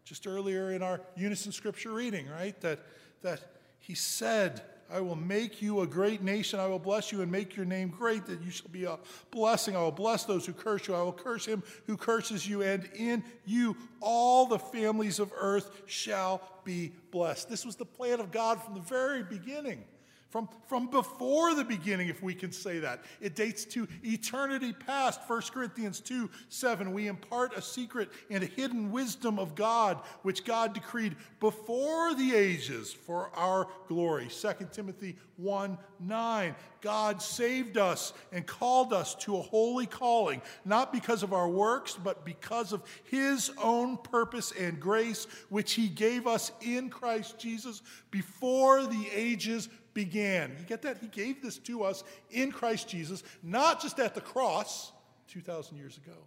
just 0.03 0.27
earlier 0.27 0.71
in 0.71 0.81
our 0.81 0.99
unison 1.15 1.51
scripture 1.51 1.91
reading, 1.91 2.27
right? 2.27 2.59
That, 2.61 2.79
that 3.21 3.41
he 3.79 3.95
said 3.95 4.61
I 4.93 4.99
will 4.99 5.15
make 5.15 5.61
you 5.61 5.81
a 5.81 5.87
great 5.87 6.21
nation. 6.21 6.59
I 6.59 6.67
will 6.67 6.79
bless 6.79 7.11
you 7.11 7.21
and 7.21 7.31
make 7.31 7.55
your 7.55 7.65
name 7.65 7.89
great, 7.89 8.25
that 8.25 8.41
you 8.41 8.51
shall 8.51 8.69
be 8.71 8.85
a 8.85 8.97
blessing. 9.31 9.75
I 9.75 9.79
will 9.79 9.91
bless 9.91 10.25
those 10.25 10.45
who 10.45 10.53
curse 10.53 10.87
you. 10.87 10.95
I 10.95 11.01
will 11.01 11.13
curse 11.13 11.45
him 11.45 11.63
who 11.87 11.97
curses 11.97 12.47
you, 12.47 12.61
and 12.61 12.89
in 12.95 13.23
you 13.45 13.77
all 14.01 14.45
the 14.45 14.59
families 14.59 15.19
of 15.19 15.31
earth 15.37 15.83
shall 15.85 16.41
be 16.63 16.91
blessed. 17.11 17.49
This 17.49 17.65
was 17.65 17.75
the 17.75 17.85
plan 17.85 18.19
of 18.19 18.31
God 18.31 18.61
from 18.61 18.73
the 18.73 18.81
very 18.81 19.23
beginning 19.23 19.83
from, 20.31 20.47
from 20.65 20.87
before 20.87 21.53
the 21.53 21.65
beginning, 21.65 22.07
if 22.07 22.23
we 22.23 22.33
can 22.33 22.53
say 22.53 22.79
that. 22.79 23.03
It 23.19 23.35
dates 23.35 23.65
to 23.65 23.85
eternity 24.01 24.71
past. 24.71 25.19
1 25.27 25.41
Corinthians 25.53 25.99
2 25.99 26.29
7. 26.47 26.93
We 26.93 27.07
impart 27.07 27.57
a 27.57 27.61
secret 27.61 28.09
and 28.29 28.41
a 28.41 28.47
hidden 28.47 28.91
wisdom 28.91 29.37
of 29.37 29.55
God, 29.55 29.99
which 30.23 30.45
God 30.45 30.73
decreed 30.73 31.17
before 31.41 32.15
the 32.15 32.33
ages 32.33 32.93
for 32.93 33.29
our 33.35 33.67
glory. 33.89 34.29
2 34.29 34.67
Timothy 34.71 35.17
1 35.35 35.77
9. 35.99 36.55
God 36.81 37.21
saved 37.21 37.77
us 37.77 38.13
and 38.31 38.47
called 38.47 38.91
us 38.91 39.13
to 39.15 39.37
a 39.37 39.41
holy 39.41 39.85
calling, 39.85 40.41
not 40.65 40.91
because 40.91 41.21
of 41.21 41.33
our 41.33 41.47
works, 41.47 41.97
but 42.01 42.25
because 42.25 42.73
of 42.73 42.81
his 43.03 43.51
own 43.61 43.97
purpose 43.97 44.51
and 44.57 44.79
grace, 44.79 45.27
which 45.49 45.73
he 45.73 45.87
gave 45.87 46.25
us 46.25 46.51
in 46.61 46.89
Christ 46.89 47.37
Jesus 47.37 47.83
before 48.09 48.87
the 48.87 49.07
ages 49.13 49.69
began. 49.93 50.55
You 50.59 50.65
get 50.65 50.81
that? 50.83 50.97
He 50.99 51.07
gave 51.07 51.41
this 51.41 51.57
to 51.59 51.83
us 51.83 52.03
in 52.29 52.51
Christ 52.51 52.87
Jesus, 52.87 53.23
not 53.43 53.81
just 53.81 53.99
at 53.99 54.15
the 54.15 54.21
cross 54.21 54.91
2,000 55.27 55.77
years 55.77 55.97
ago, 55.97 56.17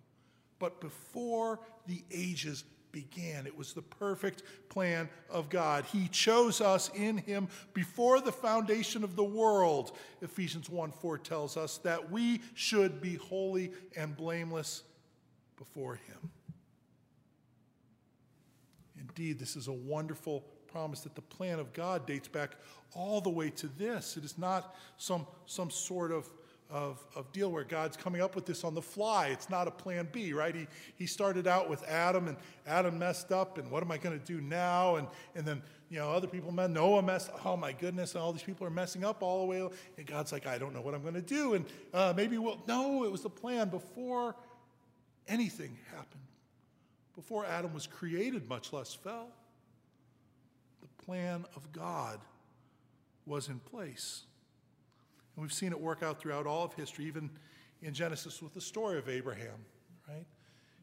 but 0.59 0.81
before 0.81 1.61
the 1.87 2.03
ages 2.11 2.65
began. 2.95 3.47
It 3.47 3.59
was 3.59 3.73
the 3.73 3.83
perfect 3.83 4.45
plan 4.69 5.11
of 5.29 5.51
God. 5.51 5.85
He 5.85 6.09
chose 6.09 6.61
us 6.61 6.91
in 6.95 7.19
Him 7.19 7.49
before 7.75 8.21
the 8.21 8.33
foundation 8.33 9.03
of 9.03 9.17
the 9.17 9.25
world. 9.25 9.97
Ephesians 10.23 10.71
1 10.71 10.93
4 10.93 11.19
tells 11.19 11.57
us 11.57 11.79
that 11.79 12.11
we 12.11 12.41
should 12.55 13.01
be 13.01 13.17
holy 13.17 13.73
and 13.97 14.17
blameless 14.17 14.85
before 15.57 15.97
Him. 15.97 16.31
Indeed, 18.99 19.39
this 19.39 19.57
is 19.57 19.67
a 19.69 19.73
wonderful 19.73 20.45
promise 20.75 21.03
that 21.03 21.15
the 21.15 21.23
plan 21.23 21.61
of 21.61 21.73
God 21.73 22.05
dates 22.05 22.27
back 22.27 22.57
all 22.97 23.21
the 23.21 23.31
way 23.31 23.49
to 23.49 23.69
this. 23.79 24.17
It 24.17 24.25
is 24.25 24.37
not 24.37 24.75
some, 24.97 25.25
some 25.47 25.71
sort 25.71 26.11
of, 26.11 26.29
of, 26.69 26.99
of 27.15 27.31
deal 27.31 27.53
where 27.53 27.63
God's 27.63 27.97
coming 27.97 28.21
up 28.21 28.35
with 28.35 28.45
this 28.45 28.65
on 28.65 28.75
the 28.75 28.83
fly. 28.83 29.29
It's 29.29 29.49
not 29.49 29.69
a 29.69 29.71
plan 29.71 30.09
B, 30.11 30.33
right? 30.33 30.53
He, 30.53 30.67
he 30.97 31.07
started 31.07 31.47
out 31.47 31.71
with 31.71 31.85
Adam, 31.85 32.27
and 32.27 32.37
Adam 32.67 32.99
messed 32.99 33.31
up, 33.31 33.57
and 33.57 33.71
what 33.71 33.85
am 33.85 33.93
I 33.93 33.99
going 33.99 34.19
to 34.19 34.25
do 34.25 34.41
now? 34.41 34.97
And, 34.97 35.07
and 35.37 35.47
then, 35.47 35.63
you 35.91 35.99
know, 36.01 36.11
other 36.11 36.27
people, 36.27 36.51
Noah 36.51 37.03
messed 37.03 37.31
up. 37.31 37.47
Oh, 37.47 37.57
my 37.57 37.71
goodness, 37.71 38.17
and 38.17 38.23
all 38.23 38.33
these 38.33 38.43
people 38.43 38.67
are 38.67 38.71
messing 38.71 39.05
up 39.05 39.23
all 39.23 39.43
the 39.43 39.47
way. 39.47 39.69
And 39.97 40.07
God's 40.09 40.33
like, 40.33 40.45
I 40.45 40.59
don't 40.59 40.75
know 40.75 40.81
what 40.81 40.93
I'm 40.93 41.03
going 41.03 41.15
to 41.15 41.23
do. 41.23 41.55
And 41.55 41.67
uh, 41.93 42.15
maybe 42.17 42.37
we'll. 42.37 42.61
No, 42.67 43.05
it 43.05 43.13
was 43.13 43.23
the 43.23 43.31
plan 43.31 43.69
before 43.69 44.35
anything 45.29 45.79
happened, 45.93 46.25
before 47.15 47.47
Adam 47.47 47.73
was 47.73 47.87
created, 47.87 48.49
much 48.49 48.73
less 48.73 48.93
fell 48.93 49.29
plan 51.05 51.45
of 51.57 51.71
God 51.73 52.21
was 53.27 53.49
in 53.49 53.59
place. 53.59 54.23
And 55.37 55.43
we've 55.43 55.53
seen 55.53 55.73
it 55.73 55.81
work 55.81 56.03
out 56.03 56.21
throughout 56.21 56.47
all 56.47 56.65
of 56.65 56.75
history, 56.75 57.07
even 57.07 57.31
in 57.83 57.93
Genesis 57.95 58.41
with 58.43 58.55
the 58.55 58.61
story 58.61 58.99
of 58.99 59.09
Abraham, 59.09 59.65
right? 60.09 60.27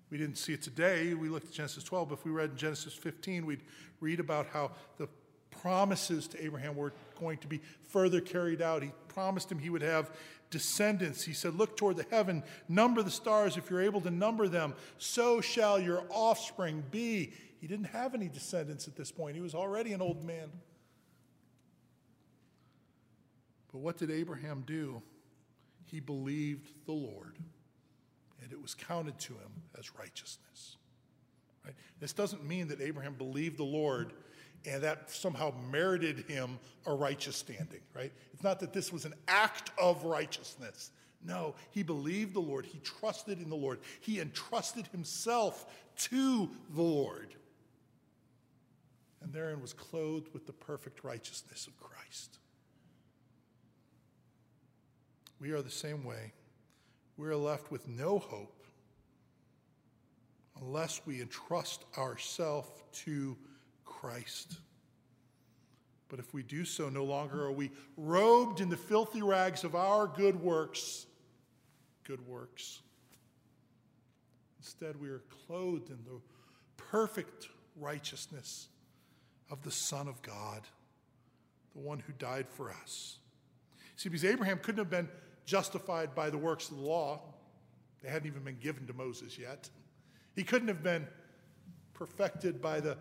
We 0.09 0.17
didn't 0.17 0.37
see 0.37 0.53
it 0.53 0.61
today. 0.61 1.13
We 1.13 1.29
looked 1.29 1.47
at 1.47 1.53
Genesis 1.53 1.83
12, 1.83 2.09
but 2.09 2.19
if 2.19 2.25
we 2.25 2.31
read 2.31 2.51
in 2.51 2.57
Genesis 2.57 2.93
15, 2.93 3.45
we'd 3.45 3.63
read 4.01 4.19
about 4.19 4.47
how 4.47 4.71
the 4.97 5.07
promises 5.49 6.27
to 6.29 6.43
Abraham 6.43 6.75
were 6.75 6.93
going 7.19 7.37
to 7.39 7.47
be 7.47 7.61
further 7.89 8.19
carried 8.19 8.61
out. 8.61 8.83
He 8.83 8.91
promised 9.07 9.51
him 9.51 9.59
he 9.59 9.69
would 9.69 9.81
have 9.81 10.11
descendants. 10.49 11.23
He 11.23 11.33
said, 11.33 11.55
Look 11.55 11.77
toward 11.77 11.97
the 11.97 12.05
heaven, 12.09 12.43
number 12.67 13.01
the 13.03 13.11
stars 13.11 13.57
if 13.57 13.69
you're 13.69 13.81
able 13.81 14.01
to 14.01 14.11
number 14.11 14.47
them. 14.47 14.73
So 14.97 15.41
shall 15.41 15.79
your 15.79 16.03
offspring 16.09 16.83
be. 16.91 17.33
He 17.61 17.67
didn't 17.67 17.85
have 17.85 18.15
any 18.15 18.27
descendants 18.27 18.87
at 18.87 18.95
this 18.95 19.11
point, 19.11 19.35
he 19.35 19.41
was 19.41 19.53
already 19.53 19.93
an 19.93 20.01
old 20.01 20.25
man. 20.25 20.49
But 23.71 23.79
what 23.79 23.97
did 23.97 24.09
Abraham 24.09 24.63
do? 24.65 25.01
He 25.85 25.99
believed 25.99 26.73
the 26.85 26.91
Lord, 26.91 27.37
and 28.41 28.51
it 28.51 28.59
was 28.59 28.73
counted 28.73 29.17
to 29.19 29.33
him 29.33 29.61
as 29.77 29.95
righteousness. 29.95 30.77
Right? 31.63 31.75
This 31.99 32.13
doesn't 32.13 32.43
mean 32.43 32.67
that 32.69 32.81
Abraham 32.81 33.13
believed 33.13 33.57
the 33.57 33.63
Lord 33.63 34.13
and 34.65 34.81
that 34.81 35.11
somehow 35.11 35.53
merited 35.71 36.25
him 36.27 36.57
a 36.87 36.93
righteous 36.93 37.35
standing, 37.35 37.81
right? 37.95 38.11
It's 38.33 38.43
not 38.43 38.59
that 38.61 38.73
this 38.73 38.91
was 38.91 39.05
an 39.05 39.13
act 39.27 39.71
of 39.79 40.03
righteousness. 40.03 40.91
No, 41.23 41.53
he 41.69 41.83
believed 41.83 42.33
the 42.33 42.41
Lord. 42.41 42.65
He 42.65 42.79
trusted 42.79 43.39
in 43.39 43.49
the 43.49 43.55
Lord. 43.55 43.79
He 43.99 44.19
entrusted 44.19 44.87
himself 44.87 45.67
to 45.97 46.49
the 46.73 46.81
Lord 46.81 47.35
and 49.21 49.31
therein 49.31 49.61
was 49.61 49.73
clothed 49.73 50.33
with 50.33 50.45
the 50.45 50.53
perfect 50.53 51.03
righteousness 51.03 51.67
of 51.67 51.79
Christ. 51.79 52.39
We 55.39 55.51
are 55.51 55.61
the 55.61 55.69
same 55.69 56.03
way. 56.03 56.33
We 57.17 57.27
are 57.27 57.35
left 57.35 57.71
with 57.71 57.87
no 57.87 58.19
hope 58.19 58.63
unless 60.59 61.01
we 61.05 61.21
entrust 61.21 61.85
ourselves 61.97 62.69
to 62.93 63.37
Christ. 63.85 64.57
But 66.09 66.19
if 66.19 66.33
we 66.33 66.43
do 66.43 66.65
so, 66.65 66.89
no 66.89 67.03
longer 67.03 67.45
are 67.45 67.51
we 67.51 67.71
robed 67.97 68.59
in 68.59 68.69
the 68.69 68.77
filthy 68.77 69.21
rags 69.21 69.63
of 69.63 69.75
our 69.75 70.07
good 70.07 70.39
works. 70.41 71.05
Good 72.03 72.25
works. 72.27 72.81
Instead, 74.59 74.99
we 74.99 75.09
are 75.09 75.23
clothed 75.47 75.89
in 75.89 75.97
the 76.05 76.19
perfect 76.77 77.47
righteousness 77.75 78.67
of 79.51 79.61
the 79.63 79.71
Son 79.71 80.07
of 80.07 80.21
God, 80.21 80.61
the 81.73 81.81
one 81.81 81.99
who 81.99 82.13
died 82.13 82.47
for 82.49 82.71
us. 82.71 83.19
See, 83.97 84.09
because 84.09 84.25
Abraham 84.25 84.57
couldn't 84.57 84.79
have 84.79 84.89
been 84.89 85.09
justified 85.45 86.15
by 86.15 86.29
the 86.29 86.37
works 86.37 86.69
of 86.69 86.77
the 86.77 86.83
law, 86.83 87.21
they 88.01 88.09
hadn't 88.09 88.27
even 88.27 88.43
been 88.43 88.57
given 88.59 88.87
to 88.87 88.93
Moses 88.93 89.37
yet. 89.37 89.69
He 90.35 90.43
couldn't 90.43 90.69
have 90.69 90.81
been 90.81 91.05
perfected 91.93 92.61
by 92.61 92.79
the 92.79 92.97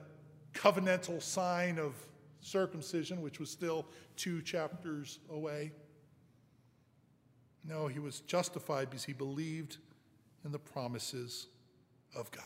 covenantal 0.53 1.23
sign 1.23 1.79
of 1.79 1.95
circumcision, 2.41 3.23
which 3.23 3.39
was 3.39 3.49
still 3.49 3.87
two 4.17 4.43
chapters 4.43 5.21
away. 5.31 5.73
No, 7.65 7.87
he 7.87 7.99
was 7.99 8.21
justified 8.21 8.91
because 8.91 9.05
he 9.05 9.13
believed 9.13 9.77
in 10.45 10.53
the 10.53 10.59
promises 10.59 11.47
of 12.15 12.31
God. 12.31 12.45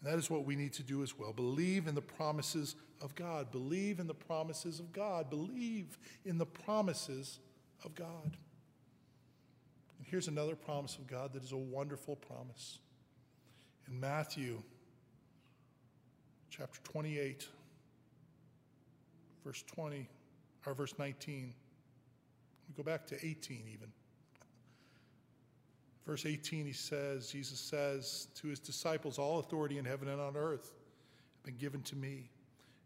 And 0.00 0.12
that 0.12 0.18
is 0.18 0.28
what 0.30 0.44
we 0.44 0.56
need 0.56 0.72
to 0.74 0.82
do 0.82 1.02
as 1.02 1.18
well. 1.18 1.32
Believe 1.32 1.86
in 1.86 1.94
the 1.94 2.02
promises 2.02 2.76
of 3.00 3.14
God. 3.14 3.50
Believe 3.50 3.98
in 4.00 4.06
the 4.06 4.14
promises 4.14 4.80
of 4.80 4.92
God. 4.92 5.30
Believe 5.30 5.98
in 6.24 6.38
the 6.38 6.46
promises 6.46 7.38
of 7.84 7.94
God. 7.94 8.36
And 9.98 10.06
here's 10.06 10.28
another 10.28 10.54
promise 10.54 10.96
of 10.96 11.06
God 11.06 11.32
that 11.32 11.42
is 11.42 11.52
a 11.52 11.56
wonderful 11.56 12.16
promise. 12.16 12.78
In 13.88 13.98
Matthew 13.98 14.62
chapter 16.50 16.80
28, 16.84 17.48
verse 19.44 19.62
20, 19.62 20.08
or 20.66 20.74
verse 20.74 20.94
19, 20.98 21.54
we 22.68 22.74
go 22.74 22.82
back 22.82 23.06
to 23.06 23.14
18 23.14 23.64
even. 23.72 23.92
Verse 26.06 26.24
18, 26.24 26.66
he 26.66 26.72
says, 26.72 27.28
Jesus 27.30 27.58
says 27.58 28.28
to 28.36 28.48
his 28.48 28.60
disciples, 28.60 29.18
All 29.18 29.40
authority 29.40 29.78
in 29.78 29.84
heaven 29.84 30.08
and 30.08 30.20
on 30.20 30.36
earth 30.36 30.72
have 31.34 31.44
been 31.44 31.56
given 31.56 31.82
to 31.82 31.96
me. 31.96 32.30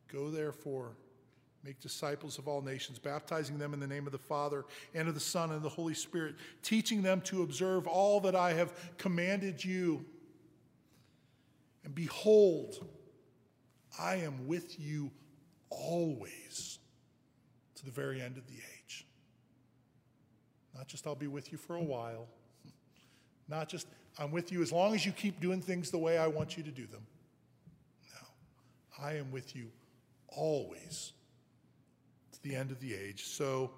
Go 0.08 0.30
therefore 0.30 0.96
Make 1.62 1.80
disciples 1.80 2.38
of 2.38 2.48
all 2.48 2.62
nations, 2.62 2.98
baptizing 2.98 3.58
them 3.58 3.74
in 3.74 3.80
the 3.80 3.86
name 3.86 4.06
of 4.06 4.12
the 4.12 4.18
Father 4.18 4.64
and 4.94 5.08
of 5.08 5.14
the 5.14 5.20
Son 5.20 5.50
and 5.50 5.56
of 5.56 5.62
the 5.62 5.68
Holy 5.68 5.92
Spirit, 5.92 6.36
teaching 6.62 7.02
them 7.02 7.20
to 7.22 7.42
observe 7.42 7.86
all 7.86 8.20
that 8.20 8.34
I 8.34 8.54
have 8.54 8.72
commanded 8.96 9.62
you. 9.62 10.04
And 11.84 11.94
behold, 11.94 12.86
I 13.98 14.16
am 14.16 14.46
with 14.46 14.80
you 14.80 15.10
always 15.68 16.78
to 17.74 17.84
the 17.84 17.90
very 17.90 18.22
end 18.22 18.38
of 18.38 18.46
the 18.46 18.54
age. 18.54 19.06
Not 20.74 20.86
just 20.86 21.06
I'll 21.06 21.14
be 21.14 21.26
with 21.26 21.52
you 21.52 21.58
for 21.58 21.76
a 21.76 21.82
while, 21.82 22.26
not 23.50 23.68
just 23.68 23.86
I'm 24.18 24.30
with 24.30 24.52
you 24.52 24.62
as 24.62 24.72
long 24.72 24.94
as 24.94 25.04
you 25.04 25.12
keep 25.12 25.40
doing 25.40 25.60
things 25.60 25.90
the 25.90 25.98
way 25.98 26.18
I 26.18 26.26
want 26.26 26.56
you 26.56 26.62
to 26.62 26.70
do 26.70 26.86
them. 26.86 27.06
No, 28.14 29.04
I 29.04 29.14
am 29.14 29.30
with 29.30 29.54
you 29.56 29.70
always 30.28 31.12
to 32.32 32.42
the 32.42 32.54
end 32.54 32.70
of 32.70 32.80
the 32.80 32.94
age. 32.94 33.24
So, 33.24 33.70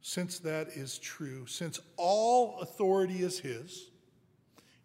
since 0.00 0.38
that 0.40 0.68
is 0.68 0.98
true, 0.98 1.46
since 1.46 1.80
all 1.96 2.60
authority 2.60 3.22
is 3.22 3.38
His, 3.38 3.90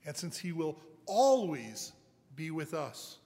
and 0.05 0.15
since 0.15 0.37
He 0.37 0.51
will 0.51 0.79
always 1.05 1.93
be 2.35 2.51
with 2.51 2.73
us, 2.73 3.19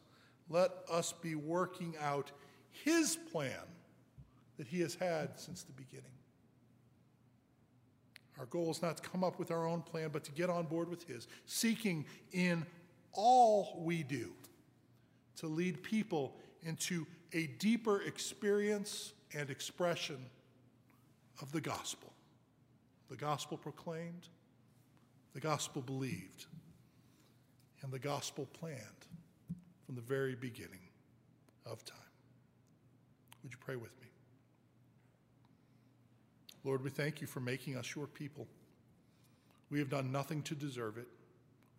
let 0.50 0.72
us 0.92 1.13
be 1.13 1.36
working 1.36 1.96
out 2.02 2.32
His 2.72 3.16
plan 3.32 3.52
that 4.58 4.68
He 4.68 4.82
has 4.82 4.96
had 4.96 5.40
since 5.40 5.63
the 5.63 5.74
beginning. 5.74 6.17
Our 8.39 8.45
goal 8.45 8.69
is 8.71 8.82
not 8.82 8.97
to 8.97 9.04
come 9.04 9.23
up 9.23 9.39
with 9.39 9.52
our 9.52 9.67
own 9.67 9.82
plan, 9.82 10.10
but 10.12 10.23
to 10.26 10.32
get 10.32 10.50
on 10.50 10.65
board 10.65 10.89
with 10.89 11.08
His, 11.08 11.28
seeking 11.45 12.06
in 12.32 12.65
all 13.13 13.82
we 13.84 14.04
do 14.04 14.32
to 15.38 15.47
lead 15.47 15.82
people 15.82 16.36
into 16.63 17.06
a 17.34 17.47
deeper 17.60 18.02
experience 18.02 19.13
and 19.34 19.50
expression 19.50 20.17
of 21.41 21.52
the 21.52 21.62
gospel. 21.62 22.12
The 23.10 23.15
gospel 23.15 23.58
proclaimed, 23.58 24.28
the 25.34 25.39
gospel 25.39 25.82
believed, 25.82 26.45
and 27.82 27.91
the 27.91 28.00
gospel 28.00 28.47
planned 28.54 28.82
from 29.86 29.95
the 29.95 30.02
very 30.02 30.36
beginning 30.36 30.80
of 31.65 31.84
time. 31.86 31.97
Would 33.43 33.52
you 33.52 33.58
pray 33.60 33.76
with 33.76 34.00
me? 34.02 34.07
Lord, 36.68 36.84
we 36.84 36.90
thank 36.90 37.22
you 37.22 37.28
for 37.28 37.40
making 37.40 37.78
us 37.78 37.96
your 37.96 38.08
people. 38.08 38.46
We 39.70 39.80
have 39.80 39.90
done 39.90 40.12
nothing 40.12 40.42
to 40.44 40.54
deserve 40.54 40.98
it. 40.98 41.08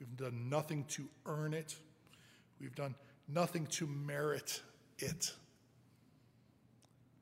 We've 0.01 0.16
done 0.16 0.48
nothing 0.48 0.85
to 0.85 1.05
earn 1.27 1.53
it. 1.53 1.77
We've 2.59 2.74
done 2.74 2.94
nothing 3.29 3.66
to 3.66 3.87
merit 3.87 4.62
it. 4.98 5.31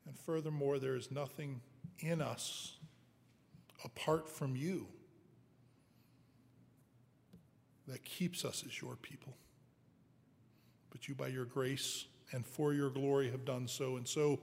And 0.06 0.16
furthermore, 0.16 0.78
there 0.78 0.94
is 0.94 1.10
nothing 1.10 1.60
in 1.98 2.22
us 2.22 2.76
apart 3.84 4.28
from 4.28 4.54
you 4.54 4.86
that 7.88 8.04
keeps 8.04 8.44
us 8.44 8.62
as 8.64 8.80
your 8.80 8.94
people. 8.94 9.34
But 10.90 11.08
you, 11.08 11.16
by 11.16 11.28
your 11.28 11.46
grace 11.46 12.06
and 12.30 12.46
for 12.46 12.72
your 12.72 12.90
glory, 12.90 13.28
have 13.32 13.44
done 13.44 13.66
so. 13.66 13.96
And 13.96 14.06
so 14.06 14.38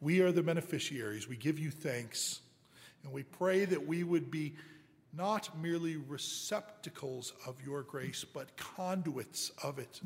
we 0.00 0.20
are 0.20 0.32
the 0.32 0.42
beneficiaries. 0.42 1.28
We 1.28 1.36
give 1.36 1.58
you 1.58 1.70
thanks. 1.70 2.40
And 3.04 3.12
we 3.12 3.22
pray 3.22 3.64
that 3.64 3.86
we 3.86 4.04
would 4.04 4.30
be 4.30 4.54
not 5.12 5.58
merely 5.60 5.96
receptacles 5.96 7.32
of 7.46 7.56
your 7.64 7.82
grace, 7.82 8.24
but 8.24 8.56
conduits 8.56 9.50
of 9.62 9.78
it 9.78 10.00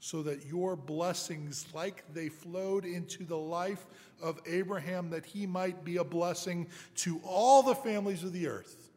so 0.00 0.22
that 0.22 0.46
your 0.46 0.76
blessings, 0.76 1.66
like 1.74 2.02
they 2.14 2.30
flowed 2.30 2.86
into 2.86 3.24
the 3.24 3.36
life 3.36 3.86
of 4.22 4.40
Abraham, 4.46 5.10
that 5.10 5.26
he 5.26 5.46
might 5.46 5.84
be 5.84 5.98
a 5.98 6.04
blessing 6.04 6.66
to 6.96 7.20
all 7.22 7.62
the 7.62 7.74
families 7.74 8.24
of 8.24 8.32
the 8.32 8.46
earth, 8.46 8.90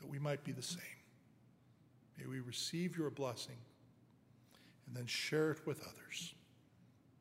that 0.00 0.08
we 0.08 0.20
might 0.20 0.44
be 0.44 0.52
the 0.52 0.62
same. 0.62 0.80
May 2.18 2.26
we 2.26 2.38
receive 2.38 2.96
your 2.96 3.10
blessing 3.10 3.56
and 4.86 4.96
then 4.96 5.06
share 5.06 5.50
it 5.50 5.66
with 5.66 5.80
others 5.82 6.34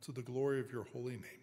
to 0.03 0.11
the 0.11 0.21
glory 0.21 0.59
of 0.59 0.71
your 0.71 0.85
holy 0.93 1.13
name. 1.13 1.41